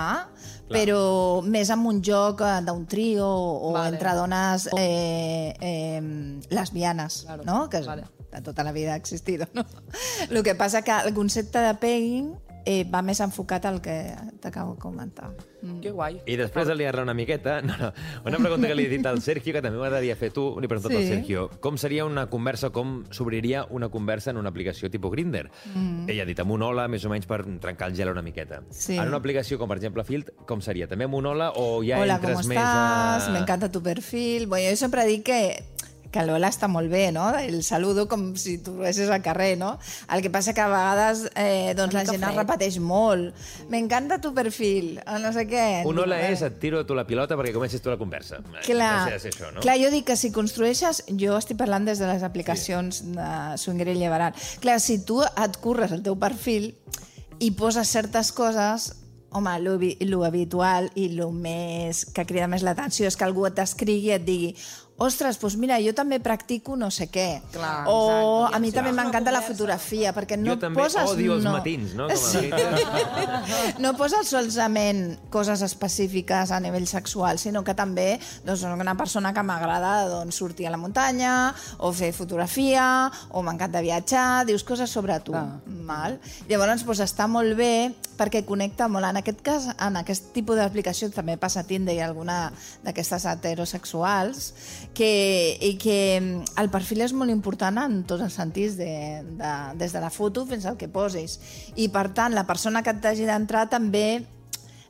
[0.66, 0.98] però
[1.46, 3.92] més amb un joc eh, d'un trio o Vale.
[3.94, 6.00] entre dones eh, eh,
[6.50, 7.46] lesbianes, Claro.
[7.46, 7.68] no?
[7.70, 8.08] que Vale.
[8.34, 9.46] de tota la vida ha existit.
[9.54, 9.62] No?
[10.28, 12.34] El que passa que el concepte de pegging
[12.66, 15.30] eh, va més enfocat al que t'acabo de comentar.
[15.80, 16.18] Que guai.
[16.28, 17.90] I després de liar-la una miqueta, no, no,
[18.26, 20.68] una pregunta que li he dit al Sergio, que també m'agradaria fer tu, li he
[20.68, 20.98] preguntat Sí.
[20.98, 25.48] al Sergio, com seria una conversa, com s'obriria una conversa en una aplicació tipus Grindr?
[25.74, 26.08] Mm.
[26.12, 28.60] Ella ha dit amb un hola, més o menys per trencar el gel una miqueta.
[28.70, 28.98] Sí.
[28.98, 30.86] En una aplicació com, per exemple, Filt, com seria?
[30.88, 33.28] També amb un hola o ja Hola, entres ¿cómo més estás?
[33.28, 33.32] a...
[33.32, 34.46] Me encanta tu perfil.
[34.46, 35.40] Bueno, jo sempre dic que
[36.14, 37.26] que l'hola està molt bé, no?
[37.34, 39.74] El saludo com si tu veies al carrer, no?
[40.14, 42.38] El que passa que a vegades eh, doncs la gent es fred.
[42.38, 43.34] repeteix molt.
[43.72, 45.66] Me encanta tu perfil, o no sé què.
[45.90, 48.40] Un hola és et tiro tu la pilota perquè comencis tu la conversa.
[48.62, 49.64] Clar, de ser això, no?
[49.64, 51.04] clar, jo dic que si construeixes...
[51.24, 53.12] Jo estic parlant des de les aplicacions sí.
[53.14, 53.28] de
[53.60, 54.36] Swinger i Llevarant.
[54.62, 56.72] Clar, si tu et curres el teu perfil
[57.42, 58.92] i poses certes coses,
[59.34, 64.12] home, lo, lo habitual i lo més que crida més l'atenció és que algú t'escrigui
[64.12, 64.52] i et digui
[64.96, 67.40] ostres, doncs mira, jo també practico no sé què.
[67.52, 68.56] Clar, o exacte.
[68.56, 71.10] a mi també m'encanta la fotografia, perquè no jo també poses...
[71.10, 71.54] odio els no.
[71.56, 72.06] matins, no?
[72.08, 72.50] Com mi.
[73.84, 75.02] no poses solament
[75.34, 78.14] coses específiques a nivell sexual, sinó que també
[78.46, 81.34] doncs, soc una persona que m'agrada doncs, sortir a la muntanya,
[81.78, 85.34] o fer fotografia, o m'encanta viatjar, dius coses sobre tu.
[85.34, 85.58] Ah.
[85.88, 86.20] Val?
[86.48, 87.74] Llavors, doncs, està molt bé
[88.14, 89.06] perquè connecta molt.
[89.08, 92.38] En aquest cas, en aquest tipus d'aplicació també passa a Tinder i alguna
[92.84, 94.52] d'aquestes heterosexuals,
[94.94, 98.92] que, i que mm, el perfil és molt important en tots els sentits, de,
[99.40, 101.38] de, des de la foto fins al que posis.
[101.76, 104.24] I, per tant, la persona que t'hagi d'entrar també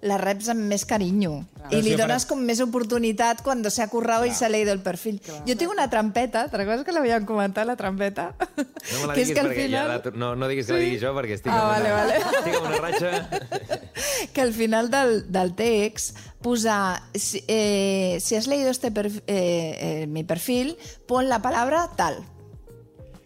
[0.05, 1.38] la reps amb més carinyo.
[1.73, 4.71] I li Sí, dones com més oportunitat quan se ha currado y se ha leído
[4.73, 5.23] el perfil.
[5.49, 8.35] Jo tinc una trampeta, ¿te recuerdas que l'havíem comentat, la trampeta?
[8.59, 9.88] No me la diguis que al final...
[9.88, 11.97] ja la, no, no diguis que la digui jo perquè estic, Ah, amb, vale, una,
[11.97, 12.17] vale.
[12.38, 13.81] estic amb una ratxa...
[14.35, 20.03] que al final del, del text posar si, eh, si has leído este perf- eh,
[20.03, 20.77] eh, mi perfil,
[21.09, 22.21] pon la palabra tal.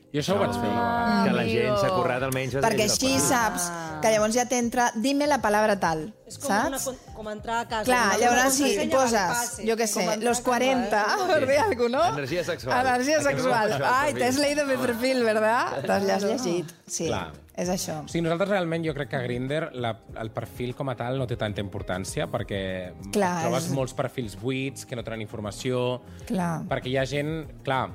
[0.08, 1.24] Jo això ho vaig fer una vegada.
[1.26, 2.54] que la gent s'ha currat almenys...
[2.64, 3.66] Perquè així saps
[4.00, 6.84] que llavors ja t'entra, dime la palabra tal, És com, una, saps?
[7.04, 7.84] con- com entrar a casa.
[7.84, 11.26] Clar, Una llavors si val poses, jo què sé, los a casa, 40, eh?
[11.28, 12.16] per dir alguna cosa, no?
[12.16, 12.86] Energia sexual.
[12.86, 13.76] Energia sexual.
[13.84, 15.84] Ai, t'has leído mi perfil, ¿verdad?
[16.08, 16.72] L'has llegit.
[16.86, 17.26] Sí, Clar.
[17.58, 18.00] és això.
[18.06, 19.92] O sigui, nosaltres realment jo crec que a Grindr la,
[20.22, 24.38] el perfil com a tal no té tanta importància perquè Clar, trobes és- molts perfils
[24.40, 25.98] buits que no tenen informació,
[26.30, 26.62] Clar.
[26.70, 27.34] perquè hi ha gent...
[27.66, 27.90] Clar,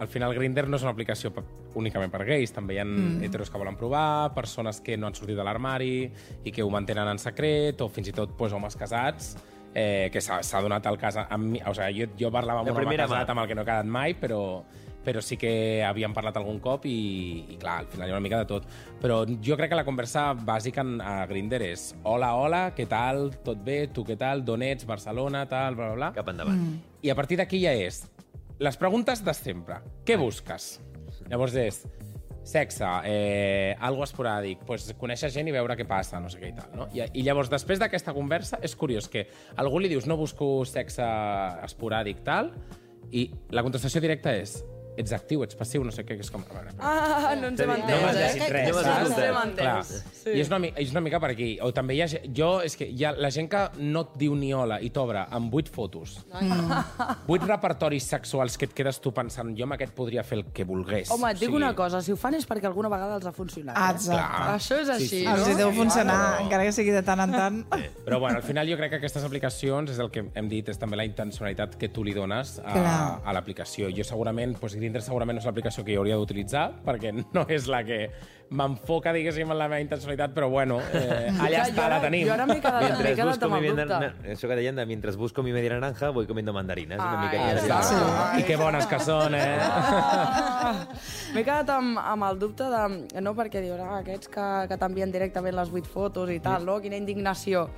[0.00, 1.44] al final Grindr no és una aplicació per,
[1.76, 3.20] únicament per gais, també hi ha mm.
[3.26, 6.08] heteros que volen provar, persones que no han sortit de l'armari
[6.44, 9.34] i que ho mantenen en secret, o fins i tot pues, homes casats,
[9.74, 11.60] eh, que s'ha donat el cas amb mi.
[11.68, 13.34] O sigui, jo, jo parlava amb De un home casat mà.
[13.36, 14.40] amb el que no he quedat mai, però,
[15.04, 15.52] però sí que
[15.84, 16.96] havíem parlat algun cop i,
[17.52, 18.66] i clar, al final hi ha una mica de tot.
[19.02, 23.30] Però jo crec que la conversa bàsica en- a Grindr és hola, hola, què tal,
[23.44, 26.12] tot bé, tu què tal, d'on ets, Barcelona, tal, bla, bla, bla.
[26.16, 26.56] Cap endavant.
[26.56, 26.80] Mm.
[27.02, 28.02] I a partir d'aquí ja és
[28.60, 29.80] les preguntes de sempre.
[30.04, 30.74] Què busques?
[31.30, 31.80] Llavors és
[32.44, 36.56] sexe, eh, algo esporàdic, pues, conèixer gent i veure què passa, no sé què i
[36.56, 36.68] tal.
[36.76, 36.88] No?
[36.92, 41.04] I, I llavors, després d'aquesta conversa, és curiós que algú li dius no busco sexe
[41.64, 42.52] esporàdic, tal,
[43.12, 44.60] i la contestació directa és
[44.96, 46.42] ets actiu, ets passiu, no sé què, que és com...
[46.50, 48.24] A veure, Ah, no ens hem No entès, m'has eh?
[48.24, 49.24] llegit res, No m'has escoltat.
[49.24, 49.62] hem entès.
[49.62, 50.10] Clar.
[50.20, 50.30] Sí.
[50.34, 51.50] I és una, és una mica per aquí.
[51.62, 52.08] O també hi ha...
[52.36, 55.22] Jo, és que hi ha la gent que no et diu ni hola i t'obre
[55.30, 56.18] amb vuit fotos.
[57.26, 60.64] Vuit repertoris sexuals que et quedes tu pensant jo amb aquest podria fer el que
[60.68, 61.10] volgués.
[61.14, 63.26] Home, et dic O sigui, una cosa, si ho fan és perquè alguna vegada els
[63.28, 63.76] ha funcionat.
[63.76, 63.94] Eh?
[63.94, 64.42] Exacte.
[64.56, 65.22] Això és així, sí.
[65.26, 65.34] no?
[65.36, 67.60] Els hi deu funcionar, Però- encara que sigui de tant en tant.
[68.06, 70.78] Però bueno, al final jo crec que aquestes aplicacions, és el que hem dit, és
[70.80, 72.98] també la intencionalitat que tu li dones a, Clar.
[73.24, 73.90] a l'aplicació.
[73.94, 77.68] Jo segurament, doncs Grindr segurament no és l'aplicació que jo hauria d'utilitzar, perquè no és
[77.70, 78.06] la que
[78.50, 82.24] m'enfoca, diguéssim, en la meva intencionalitat, però bueno, eh, allà està, la tenim.
[82.26, 84.00] jo ara m'he quedat- Mientras quedat busco amb mi el dubte.
[84.00, 86.98] no, eso que deien de mientras busco mi media naranja voy comiendo mandarinas.
[86.98, 88.40] una mica Ai, ja està.
[88.40, 89.58] I que bones que són, eh?
[91.34, 93.20] M'he quedat amb, amb el dubte de...
[93.22, 96.80] No, perquè dius, ah, aquests que, que t'envien directament les vuit fotos i tal, no?
[96.82, 97.68] Quina indignació.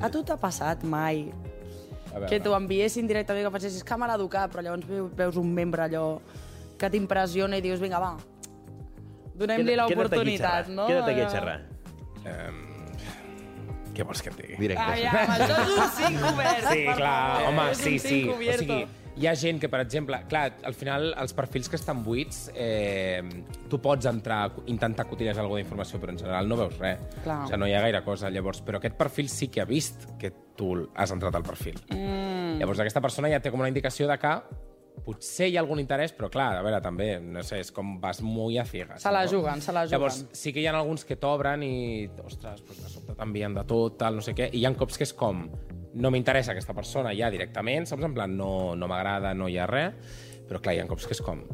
[0.00, 1.26] A tu t'ha passat mai
[2.28, 5.84] que t'ho enviessin directament, que pensessis que mal educat, però llavors veu- veus un membre
[5.88, 6.20] allò
[6.80, 8.14] que t'impressiona i dius, vinga, va,
[9.36, 10.88] donem-li l'oportunitat, no?
[10.88, 11.58] Queda't aquí a xerrar.
[13.90, 14.56] Què vols que et digui?
[14.60, 14.86] Directe.
[14.86, 16.70] Ai, amb això és un cinc obert.
[16.70, 18.20] Sí, clar, home, sí, sí.
[18.30, 18.78] O sigui,
[19.20, 23.20] hi ha gent que, per exemple, clar, al final els perfils que estan buits, eh,
[23.68, 27.02] tu pots entrar, intentar cotillar alguna d'informació, però en general no veus res.
[27.24, 27.42] Clar.
[27.44, 28.30] O sigui, no hi ha gaire cosa.
[28.32, 31.82] Llavors, però aquest perfil sí que ha vist que tu has entrat al perfil.
[31.90, 32.60] Mm.
[32.62, 34.34] Llavors, aquesta persona ja té com una indicació de que
[35.04, 38.22] potser hi ha algun interès, però clar, a veure, també, no sé, és com vas
[38.24, 39.02] muy a ciegas.
[39.02, 39.32] Se la no?
[39.32, 39.96] juguen, se la juguen.
[39.96, 43.66] Llavors, sí que hi ha alguns que t'obren i, ostres, pues de sobte t'envien de
[43.68, 45.46] tot, tal, no sé què, i hi ha cops que és com,
[45.94, 48.06] no m'interessa aquesta persona ja directament, saps?
[48.06, 50.16] En plan, no, no m'agrada, no hi ha res,
[50.48, 51.44] però clar, hi ha cops que és com,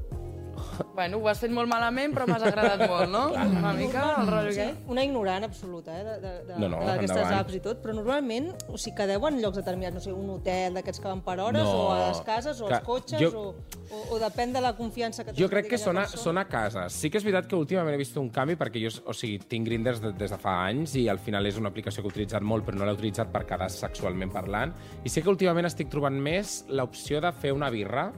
[0.97, 3.25] Bueno, ho has fet molt malament, però m'has agradat molt, no?
[3.33, 4.89] Una mica el rotllo Sí, aquest.
[4.89, 8.51] una ignorant absoluta, eh, de- de- de- No, no, d'aquestes apps i tot, però normalment,
[8.69, 11.63] o sigui, quedeu en llocs determinats, no sé, un hotel d'aquests que van per hores,
[11.63, 11.71] No.
[11.71, 13.55] o a les cases, o Clar, als cotxes, jo- o,
[13.91, 16.89] o, o depèn de la confiança que Jo crec que són a, són a casa.
[16.89, 19.67] Sí que és veritat que últimament he vist un canvi perquè jo, o sigui, tinc
[19.67, 22.43] Grindr des, des de fa anys i al final és una aplicació que he utilitzat
[22.43, 24.73] molt però no l'he utilitzat per quedar sexualment parlant.
[25.05, 28.13] I sé que últimament estic trobant més l'opció de fer una birra,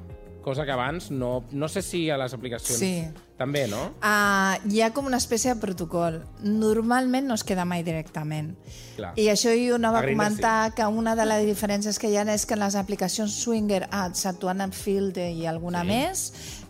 [0.48, 1.44] cosa que abans no...
[1.52, 2.80] No sé si a les aplicacions...
[2.80, 2.92] Sí.
[3.38, 3.92] També, no?
[4.02, 6.16] Uh, hi ha com una espècie de protocol.
[6.42, 8.56] Normalment no es queda mai directament.
[8.96, 9.12] Clar.
[9.14, 12.16] I això jo anava A a Grindr comentar que una de les diferències que hi
[12.18, 15.92] ha és que en les aplicacions Swinger Ads, actuant en Field i alguna sí.
[15.92, 16.24] més,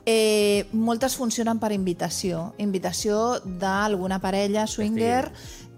[0.05, 2.51] eh, moltes funcionen per invitació.
[2.61, 5.31] Invitació d'alguna parella swinger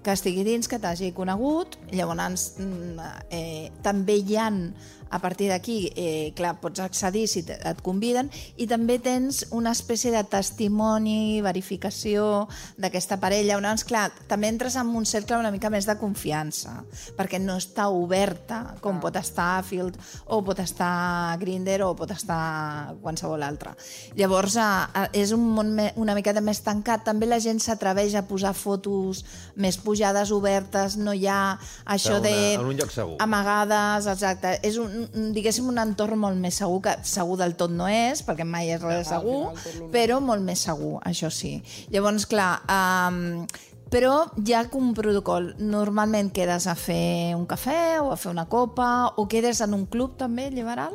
[0.02, 1.76] que estigui dins, que t'hagi conegut.
[1.92, 4.74] Llavors, mm, eh, també hi han
[5.10, 9.72] a partir d'aquí, eh, clar, pots accedir si te- et conviden i també tens una
[9.72, 12.46] espècie de testimoni, verificació
[12.78, 13.58] d'aquesta parella.
[13.60, 16.84] Llavors, clar, també entres en un cercle una mica més de confiança,
[17.16, 19.96] perquè no està oberta, com pot estar Field
[20.26, 23.72] o pot estar Grindr o pot estar qualsevol altre.
[24.16, 27.04] Llavors, eh, eh, és un món me- una miqueta més tancat.
[27.04, 29.24] També la gent s'atreveix a posar fotos
[29.56, 32.54] més pujades, obertes, no hi ha això Una- de...
[32.54, 33.16] en un lloc segur.
[33.18, 34.58] Amagades, exacte.
[34.62, 34.99] És un,
[35.34, 38.82] diguéssim, un entorn molt més segur, que segur del tot no és, perquè mai és
[38.82, 39.54] res segur,
[39.94, 41.56] però molt més segur, això sí.
[41.94, 43.46] Llavors, clar, um,
[43.90, 45.50] però hi ha com un protocol.
[45.58, 49.86] Normalment quedes a fer un cafè o a fer una copa o quedes en un
[49.90, 50.94] club també liberal,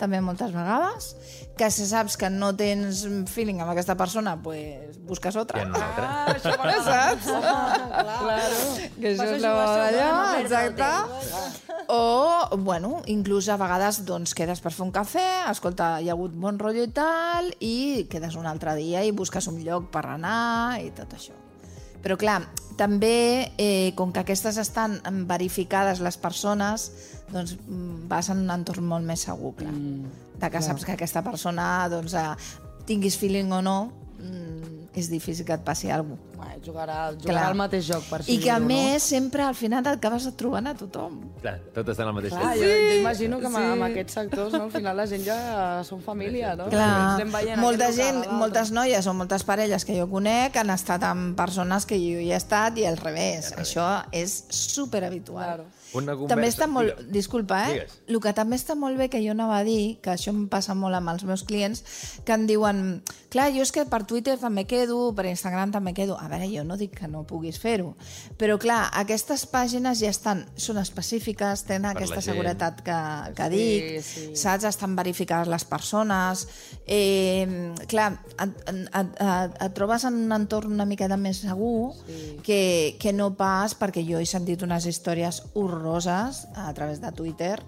[0.00, 1.12] també moltes vegades,
[1.56, 5.62] que si saps que no tens feeling amb aquesta persona, pues busques otra.
[5.62, 6.08] una altra.
[6.08, 6.56] Ah, això.
[6.82, 7.28] Saps?
[7.28, 8.58] Claro.
[8.98, 9.52] Que això Vas és la
[9.86, 10.90] allò, exacte.
[11.92, 16.34] O, bueno, inclús a vegades doncs, quedes per fer un cafè, escolta, hi ha hagut
[16.34, 17.76] bon rotllo i tal, i
[18.10, 21.51] quedes un altre dia i busques un lloc per anar i tot això.
[22.02, 22.40] Però clar,
[22.76, 26.88] també, eh, com que aquestes estan mm, verificades les persones,
[27.30, 29.72] doncs mm, vas en un entorn molt més segur, clar.
[29.72, 30.10] Mm,
[30.42, 32.34] de que saps que aquesta persona, doncs, eh,
[32.88, 33.78] tinguis feeling o no,
[34.18, 36.32] mm, és difícil que et passi alguna cosa.
[36.42, 37.20] Bueno, jugarà, Clar.
[37.22, 40.74] jugarà al mateix joc, per I que, a més, sempre al final acabes trobant a
[40.74, 41.20] tothom.
[41.40, 42.40] Clar, tot està en el mateix No?
[42.40, 42.64] Clar, lloc.
[42.64, 43.62] jo, jo imagino que sí.
[43.62, 45.38] amb aquests sectors, no, al final la gent ja
[45.86, 46.68] són família, no?
[46.72, 47.24] Clar,
[47.62, 52.00] molta gent, moltes noies o moltes parelles que jo conec han estat amb persones que
[52.00, 53.52] jo hi he estat i al revés.
[53.56, 55.44] Això és superhabitual.
[55.44, 55.70] Claro.
[55.92, 56.34] Una conversa...
[56.34, 56.94] També està molt...
[56.96, 57.10] Digues.
[57.12, 57.72] Disculpa, eh?
[57.76, 57.96] Digues.
[58.08, 60.74] El que també està molt bé que jo anava a dir, que això em passa
[60.78, 61.82] molt amb els meus clients,
[62.24, 63.02] que em diuen,
[63.32, 66.16] clar, jo és que per Twitter també quedo, per Instagram també quedo.
[66.16, 67.92] A veure, jo no dic que no puguis fer-ho,
[68.40, 72.98] però clar, aquestes pàgines ja estan, són específiques, tenen Per aquesta seguretat que,
[73.36, 74.26] que Sí, dic, sí.
[74.38, 74.64] saps?
[74.64, 76.46] Estan verificades les persones.
[76.86, 79.20] Eh, clar, et, et, et,
[79.66, 82.22] et trobes en un entorn una miqueta més segur sí.
[82.46, 82.60] que,
[83.02, 87.58] que no pas perquè jo he sentit unes històries horroroses a través de Twitter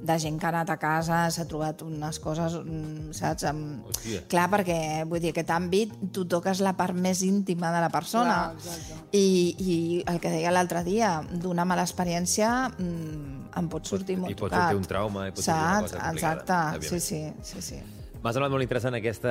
[0.00, 3.44] de gent que ha anat a casa, s'ha trobat unes coses, mm, saps?
[3.50, 3.86] Amb...
[3.90, 4.22] Hòstia.
[4.32, 4.78] Clar, perquè
[5.08, 8.38] vull dir, aquest àmbit tu toques la part més íntima de la persona.
[8.56, 8.98] Clar, exacte.
[9.12, 9.26] I,
[9.58, 9.76] I
[10.08, 14.48] el que deia l'altre dia, d'una mala experiència mm, em pot sortir i molt pot
[14.48, 14.70] tocat.
[14.70, 15.92] sortir un trauma, i pot sortir una Saps?
[15.92, 17.82] cosa Exacte, sí, sí, sí, sí.
[18.20, 19.30] M'ha semblat molt interessant aquesta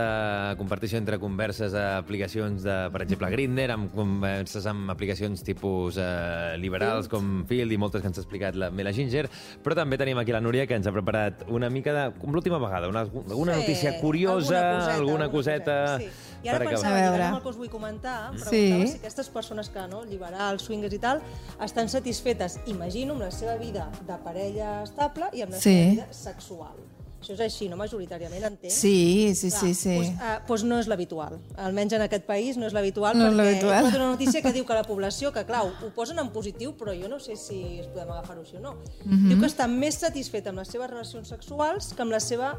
[0.57, 6.55] compartició entre converses a aplicacions de, per exemple, Grindr, amb converses amb aplicacions tipus eh,
[6.57, 9.27] liberals com Field i moltes que ens ha explicat la Mela Ginger,
[9.61, 12.57] però també tenim aquí la Núria que ens ha preparat una mica de, com l'última
[12.57, 16.09] vegada, una, alguna Sí, notícia curiosa, alguna alguna coseta, Sí.
[16.41, 17.29] I ara per pensava, A lligant veure.
[17.35, 18.45] el que us vull comentar, Sí.
[18.49, 21.21] preguntava si aquestes persones que, no, liberals, swingers i tal,
[21.61, 25.69] estan satisfetes, imagino, amb la seva vida de parella estable i amb la Sí.
[25.75, 26.77] seva vida sexual.
[27.19, 28.71] Això és així, no majoritàriament, entenc?
[28.71, 29.95] Sí, sí, Clar, sí, sí.
[29.97, 31.37] Doncs, uh, doncs no és l'habitual.
[31.57, 33.89] Almenys en aquest país no és l'habitual No és perquè l'habitual.
[33.91, 36.95] he una notícia que diu que la població, que clar, ho posen en positiu, però
[36.95, 38.77] jo no sé si es podem agafar-ho així o no.
[39.03, 39.27] Mhm.
[39.29, 42.55] Diu que està més satisfeta amb les seves relacions sexuals que amb la seva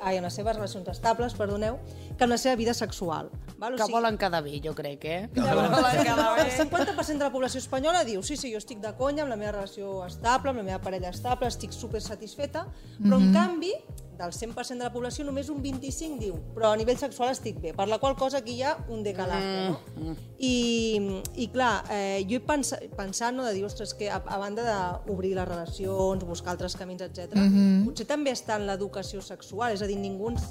[0.00, 1.78] ai, amb les seves relacions estables, perdoneu,
[2.16, 3.30] que amb la seva vida sexual.
[3.58, 3.74] Val?
[3.74, 5.28] O Que volen quedar bé, jo crec, eh?
[5.34, 6.56] Que volen quedar el bé.
[6.56, 9.52] 50% de la població espanyola diu sí, sí, jo estic de conya amb la meva
[9.52, 12.66] relació estable, amb la meva parella estable, estic super satisfeta,
[13.00, 13.22] però Mhm.
[13.28, 13.72] en canvi
[14.18, 17.74] del 100% de la població, només un 25 diu però a nivell sexual estic bé,
[17.76, 20.16] per la qual cosa aquí hi ha un decalatge, no?
[20.38, 20.54] I,
[21.36, 24.64] I clar, eh, jo he pensat, pensat no, de dir, ostres, que a, a banda
[24.66, 27.36] d'obrir les relacions, buscar altres camins, etc,
[27.86, 30.48] potser també està en l'educació sexual, és a dir, ningú ens,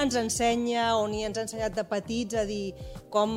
[0.00, 2.74] ens ensenya o ni ens ha ensenyat de petits a dir
[3.12, 3.28] com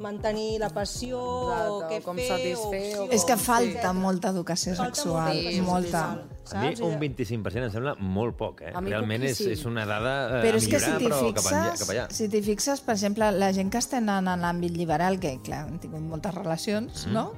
[0.00, 3.44] mantenir la passió Exacte, o què o com fer satisfer, o opcions, És que Sí.
[3.44, 6.24] falta molta educació Falta sexual, molta molta.
[6.50, 8.72] A mi un 25% em sembla molt poc, eh?
[8.72, 9.52] Realment és, poquíssim.
[9.52, 11.94] és una dada eh, Però a és que millorar, si però cap, enllà, fixes, cap
[11.94, 12.06] allà.
[12.10, 15.78] si t'hi fixes, per exemple, la gent que estem en l'àmbit liberal, que clar, han
[15.78, 17.12] tingut moltes relacions, Mm.
[17.12, 17.32] no?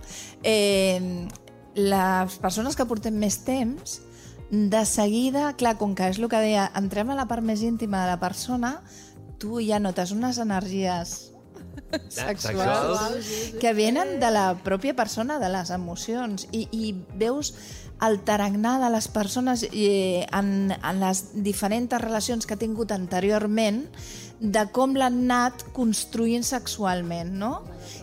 [0.44, 1.26] Eh,
[1.74, 4.00] les persones que portem més temps,
[4.50, 8.02] de seguida, clar, com que és el que deia, entrem a la part més íntima
[8.02, 8.80] de la persona,
[9.40, 11.30] tu ja notes unes energies
[12.10, 13.28] sexuals sexuals.
[13.62, 17.54] que venen de la pròpia persona, de les emocions, i, i veus
[18.02, 23.84] el tarannà de les persones eh, en, en les diferents relacions que ha tingut anteriorment
[24.40, 27.60] de com l'han anat construint sexualment, no?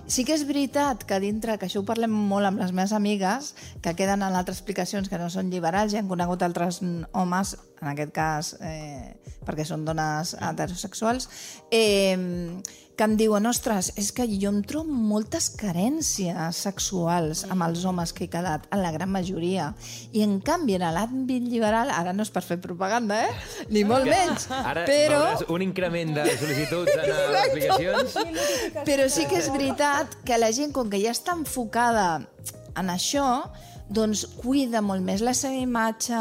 [0.07, 3.53] Sí que és veritat que dintre, que això ho parlem molt amb les meves amigues,
[3.81, 7.93] que queden en altres explicacions que no són liberals i han conegut altres homes, en
[7.93, 11.29] aquest cas eh, perquè són dones heterosexuals,
[11.71, 12.59] eh,
[12.97, 18.09] que em diuen, ostres, és que jo em trobo moltes carències sexuals amb els homes
[18.17, 19.67] que he quedat, en la gran majoria.
[20.17, 23.67] I en canvi, en l'àmbit liberal, ara no és per fer propaganda, eh?
[23.69, 24.47] Ni molt menys.
[24.49, 25.21] Ara però...
[25.53, 28.17] un increment de sol·licituds en les aplicacions.
[28.89, 29.76] Però sí que és veritat
[30.25, 32.07] que la gent, com que ja està enfocada
[32.77, 33.27] en això,
[33.89, 36.19] doncs cuida molt més la seva imatge,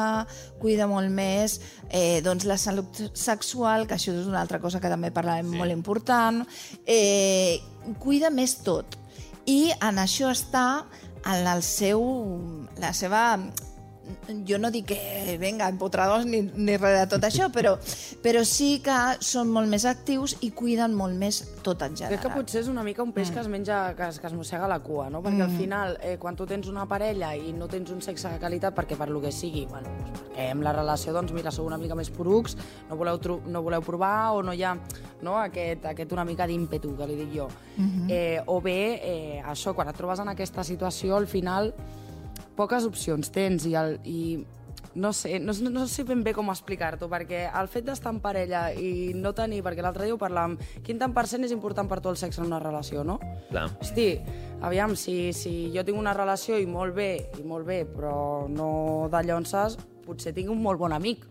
[0.62, 1.58] cuida molt més
[1.90, 5.58] eh, doncs la salut sexual, que això és una altra cosa que també parlarem sí.
[5.58, 6.44] molt important,
[6.86, 7.58] eh,
[8.02, 8.98] cuida més tot.
[9.46, 10.84] I en això està
[11.26, 12.02] en el seu,
[12.82, 13.24] la seva
[14.46, 17.76] jo no dic que, venga, empotradors ni, ni res de tot això, però,
[18.22, 22.16] però sí que són molt més actius i cuiden molt més tot en general.
[22.16, 24.36] Crec que potser és una mica un peix que es menja, que es, que es
[24.36, 25.22] mossega la cua, no?
[25.24, 28.40] Perquè al final, eh, quan tu tens una parella i no tens un sexe de
[28.42, 31.66] qualitat, perquè per lo que sigui, bueno, doncs perquè amb la relació, doncs mira, sou
[31.66, 32.56] una mica més porucs,
[32.90, 34.76] no voleu, no voleu provar o no hi ha
[35.22, 37.48] no, aquest, aquest una mica d'ímpetu, que li dic jo.
[38.10, 41.72] eh, o bé, eh, això, quan et trobes en aquesta situació, al final,
[42.56, 44.20] poques opcions tens i, el, i
[44.96, 48.66] no sé, no, no sé ben bé com explicar-t'ho, perquè el fet d'estar en parella
[48.72, 52.00] i no tenir, perquè l'altre dia ho parlàvem, quin tant per cent és important per
[52.00, 53.18] tu el sexe en una relació, no?
[53.50, 53.68] Clar.
[53.82, 54.08] Hosti,
[54.64, 58.70] aviam, si, si jo tinc una relació i molt bé, i molt bé, però no
[59.12, 61.26] de llonces, potser tinc un molt bon amic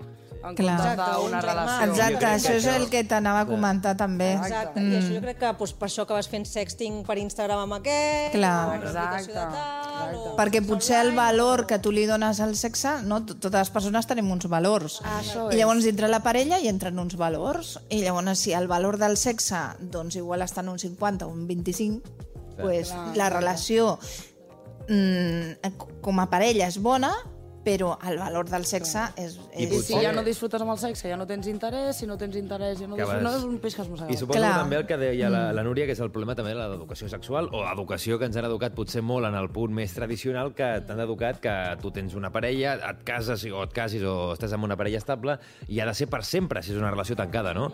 [0.50, 0.76] en Clar.
[0.78, 1.88] comptes Exacte, un d'una relació.
[1.90, 4.32] Exacte, que això és el que t'anava a comentar també.
[4.36, 7.78] Exacte, i això jo crec que doncs, per això acabes fent sexting per Instagram amb
[7.80, 8.54] aquest, Clar.
[8.68, 10.30] o l'aplicació de Exacte, tal, exacte.
[10.32, 13.22] o Perquè potser el valor que tu li dones al sexe, no?
[13.26, 15.02] Totes les persones tenim uns valors.
[15.18, 17.80] Això I llavors dintre la parella hi entren uns valors.
[17.90, 21.48] I llavors si el valor del sexe doncs igual està en un 50 o un
[21.48, 22.02] 25,
[22.62, 23.98] pues, la relació
[24.88, 27.12] mm, com a parella és bona,
[27.66, 31.10] però el valor del sexe és, és I si ja no disfrutes amb el sexe,
[31.10, 33.76] ja no tens interès, si no tens interès, ja no disfrutes, no és un peix
[33.76, 34.14] que es mossega.
[34.14, 34.52] I suposo Clar.
[34.52, 37.10] que també el que deia la, la Núria, que és el problema també de l'educació
[37.10, 40.70] sexual, o educació que ens han educat potser molt en el punt més tradicional, que
[40.86, 44.70] t'han educat que tu tens una parella, et cases o et casis o estàs amb
[44.70, 47.72] una parella estable, i ha de ser per sempre, si és una relació tancada, no?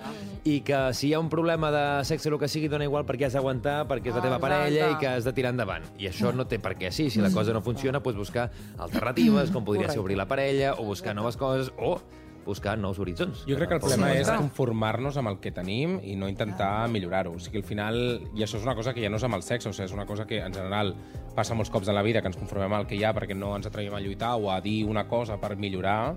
[0.47, 3.27] I que si hi ha un problema de sexe el que sigui, dona igual perquè
[3.27, 5.83] has d'aguantar, perquè és la teva Ah, parella i que has de tirar endavant.
[5.99, 8.49] I això no té per què sí, si la cosa no funciona, doncs buscar
[8.79, 11.97] alternatives, com podria ser obrir la parella, o buscar noves coses, o
[12.45, 13.43] buscar nous horitzons.
[13.47, 16.87] Jo crec que el problema no és conformar-nos amb el que tenim i no intentar
[16.89, 17.35] millorar-ho.
[17.37, 17.99] O sigui, al final,
[18.33, 19.95] i això és una cosa que ja no és amb el sexe, o sigui, és
[19.95, 20.95] una cosa que en general
[21.35, 23.37] passa molts cops a la vida, que ens conformem amb el que hi ha perquè
[23.37, 26.15] no ens atrevim a lluitar o a dir una cosa per millorar,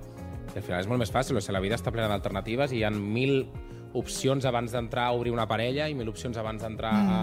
[0.55, 2.81] i al final és molt més fàcil, o sigui, la vida està plena d'alternatives i
[2.81, 3.45] hi ha mil
[3.95, 7.19] opcions abans d'entrar a obrir una parella i mil opcions abans d'entrar a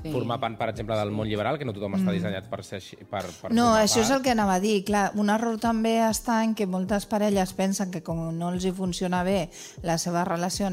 [0.00, 0.10] sí.
[0.12, 2.96] formar part, per exemple, del món liberal, que no tothom està dissenyat per ser així,
[3.04, 4.18] per, per No, això és part.
[4.18, 4.78] el que anava a dir.
[4.88, 8.72] Clar, un error també està en que moltes parelles pensen que com no els hi
[8.72, 9.50] funciona bé
[9.82, 10.70] la seva relació a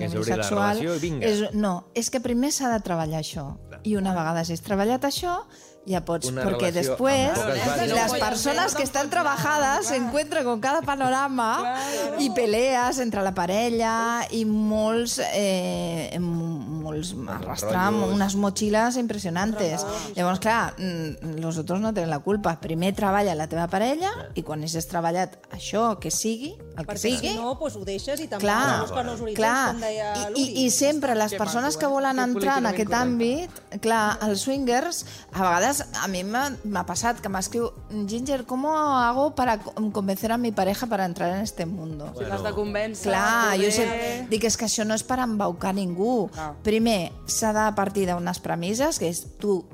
[1.22, 1.42] És.
[1.42, 3.58] És, no, és que primer s'ha de treballar això.
[3.84, 5.42] I una vegada si has treballat això,
[5.90, 6.30] ja pots...
[6.30, 7.94] Una perquè relació després amb poques bases.
[7.96, 11.78] las personas que están trabajadas se encuentran con cada panorama
[12.20, 19.86] i pelees entre la parella i molts, eh, molts arrastrar unes motxilles impressionantes.
[20.16, 22.60] Llavors, clar, mm, los otros no tenen la culpa.
[22.62, 27.02] Primer treballa la teva parella i quan hagis treballat això, que sigui, el que Perquè
[27.02, 29.72] sigui, si no, doncs ho deixes i també clar, de buscar nous horitzons, clar.
[29.74, 30.42] com deia l'Uri.
[30.42, 33.02] i, I sempre les persones que volen Que entrar en aquest correcte.
[33.04, 37.72] àmbit, clar, els swingers, a vegades a mi m'ha passat que m'escriu
[38.08, 42.14] Ginger, ¿cómo hago para co- convencer a mi pareja para entrar en este mundo?
[42.18, 43.04] Si l'has de convèncer...
[43.12, 46.30] Clar, jo poder- sé, dic, és que això no és per embaucar ningú.
[46.32, 46.54] Clar.
[46.64, 49.66] Primer, s'ha de partir d'unes premisses, que és tu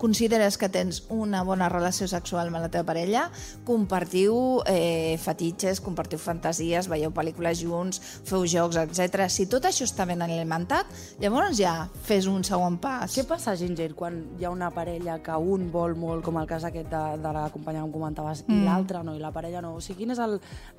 [0.00, 3.26] consideres que tens una bona relació sexual amb la teva parella,
[3.68, 9.26] compartiu eh, fetitxes, compartiu fantasies, veieu pel·lícules junts, feu jocs, etc.
[9.30, 10.88] Si tot això està ben alimentat,
[11.22, 11.74] llavors ja
[12.06, 13.12] fes un segon pas.
[13.14, 16.64] Què passa, Ginger, quan hi ha una parella que un vol molt, com el cas
[16.68, 18.62] aquest de, de la companya que em comentaves, Mm.
[18.62, 19.74] i l'altra no, i la parella no?
[19.76, 20.38] O sigui, quin és el,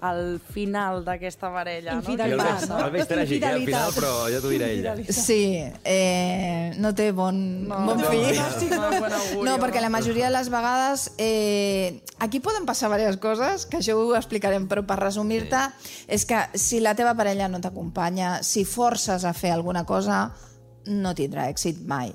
[0.09, 1.93] el final d'aquesta parella?
[1.93, 2.01] No?
[2.01, 2.65] I el, Infidelitat.
[2.65, 4.95] veig, el veig tràgic, eh, al final, però ja t'ho dirà ella.
[5.13, 5.37] Sí,
[5.85, 7.37] eh, no té bon,
[7.67, 8.21] no, bon no, fi.
[8.39, 11.09] no, sí, no, bon auguri, no, perquè la majoria de les vegades...
[11.21, 15.61] Eh, aquí poden passar diverses coses, que això ho explicarem, però per resumir-te,
[16.07, 20.29] és que si la teva parella no t'acompanya, si forces a fer alguna cosa,
[20.85, 22.13] no tindrà èxit mai.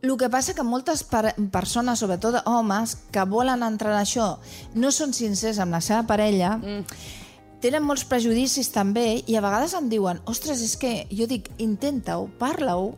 [0.00, 4.30] El que passa que moltes per persones, sobretot homes, que volen entrar en això,
[4.74, 7.02] no són sincers amb la seva parella, mm.
[7.60, 12.30] tenen molts prejudicis també i a vegades em diuen ostres, és que jo dic, intenta-ho,
[12.40, 12.94] parla-ho,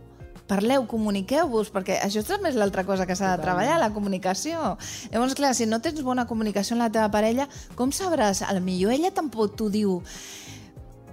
[0.53, 4.77] parleu, comuniqueu-vos, perquè això també és l'altra cosa que s'ha de treballar, la comunicació.
[5.13, 7.49] Llavors, clar, si no tens bona comunicació amb la teva parella,
[7.79, 8.45] com sabràs?
[8.45, 10.01] A lo millor ella tampoc t'ho diu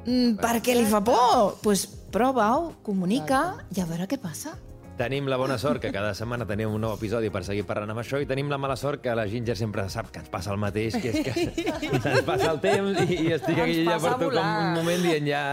[0.05, 1.19] mm, perquè li fa por.
[1.19, 3.43] Doncs pues prova-ho, comunica
[3.75, 4.57] i a veure què passa.
[4.99, 8.01] Tenim la bona sort que cada setmana tenim un nou episodi per seguir parlant amb
[8.01, 10.59] això i tenim la mala sort que la Ginger sempre sap que ens passa el
[10.59, 11.45] mateix, que és que
[12.11, 15.29] ens passa el temps i, i estic aquí ja per tu com un moment dient
[15.31, 15.43] ja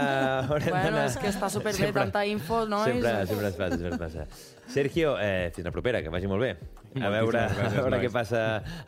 [0.51, 2.83] Bueno, és que està superbé, Sempre- tanta info, no?
[2.83, 4.56] Sempre, sempre ens passa, sempre ens passa.
[4.67, 6.57] Sergio, eh, fins la propera, que vagi molt bé.
[6.97, 8.03] A veure, gràcies, a veure nois.
[8.07, 8.39] què passa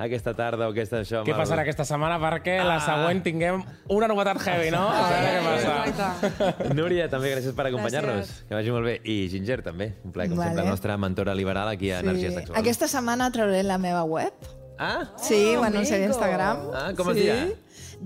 [0.01, 1.21] aquesta tarda o aquesta això.
[1.27, 2.81] Què passarà aquesta setmana perquè la Ah.
[2.81, 4.81] següent tinguem una novetat heavy, no?
[4.89, 6.73] A veure què passa.
[6.73, 8.43] Núria, també gràcies per acompanyar-nos.
[8.47, 8.99] Que vagi molt bé.
[9.03, 9.93] I Ginger, també.
[10.03, 10.49] Un plaer, com Vale.
[10.49, 12.57] sempre, la nostra mentora liberal aquí a Energia Sexual.
[12.59, 14.33] Aquesta setmana trauré la meva web.
[14.81, 16.57] Ah, Sí, ho anunciaré a Instagram.
[16.73, 17.23] Ah, com es sí.
[17.23, 17.47] dirà?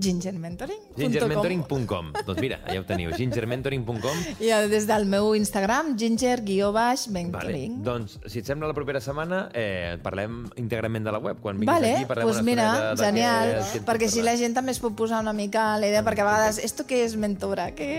[0.00, 2.12] Gingermentoring.com gingermentoring.com.
[2.26, 4.22] Doncs mira, allà ho teniu, gingermentoring.com.
[4.42, 7.84] I eh, des del meu Instagram, ginger Vale.
[7.84, 11.40] Doncs, si et sembla, la propera setmana eh, parlem íntegrament de la web.
[11.42, 14.24] Quan vinguis Vale, aquí parlem pues una mira, estoneta de genial, què ens perquè parlar.
[14.30, 17.04] la gent també es pot posar una mica la idea, perquè a vegades, esto què
[17.04, 17.70] és mentora?
[17.76, 17.90] Què,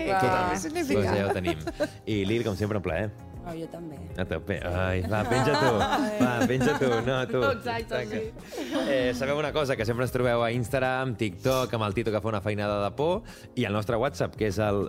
[0.60, 1.06] significa?
[1.06, 1.64] Doncs ja ho tenim.
[2.06, 3.25] I Lil, com sempre, un plaer.
[3.46, 3.96] No, jo també.
[4.18, 4.56] A tope.
[4.66, 5.68] Ai, va, penja tu.
[6.26, 6.88] Va, penja tu.
[7.06, 7.42] No, tu.
[7.46, 8.22] Exacte, sí.
[8.90, 12.20] Eh, sabeu una cosa, que sempre ens trobeu a Instagram, TikTok, amb el Tito que
[12.24, 13.22] fa una feinada de por,
[13.54, 14.80] i el nostre WhatsApp, que és el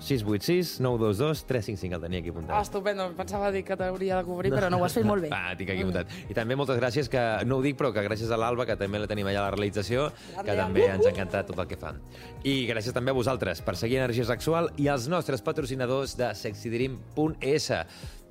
[0.00, 2.54] 686 922 355, el tenia aquí apuntat.
[2.56, 3.10] Ah, estupendo.
[3.10, 5.32] Em Pensava dir que t'hauria de cobrir, però no ho has fet molt bé.
[5.40, 6.10] Ah, tinc aquí apuntat.
[6.30, 9.00] I també moltes gràcies, que no ho dic, però que gràcies a l'Alba, que també
[9.00, 10.08] la tenim allà a la realització,
[10.40, 12.00] que també ens ha encantat tot el que fan.
[12.48, 17.70] I gràcies també a vosaltres per seguir Energia Sexual i als nostres patrocinadors de sexydream.es.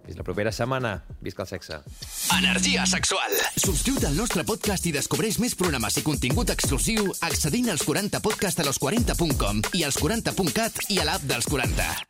[0.05, 0.95] Fins la propera setmana.
[1.21, 1.81] Visca el sexe.
[2.39, 3.35] Energia sexual.
[3.55, 8.63] Subscriu't al nostre podcast i descobreix més programes i contingut exclusiu accedint als 40 podcast
[8.63, 12.07] a los40.com i als 40.cat i a l'app dels 40.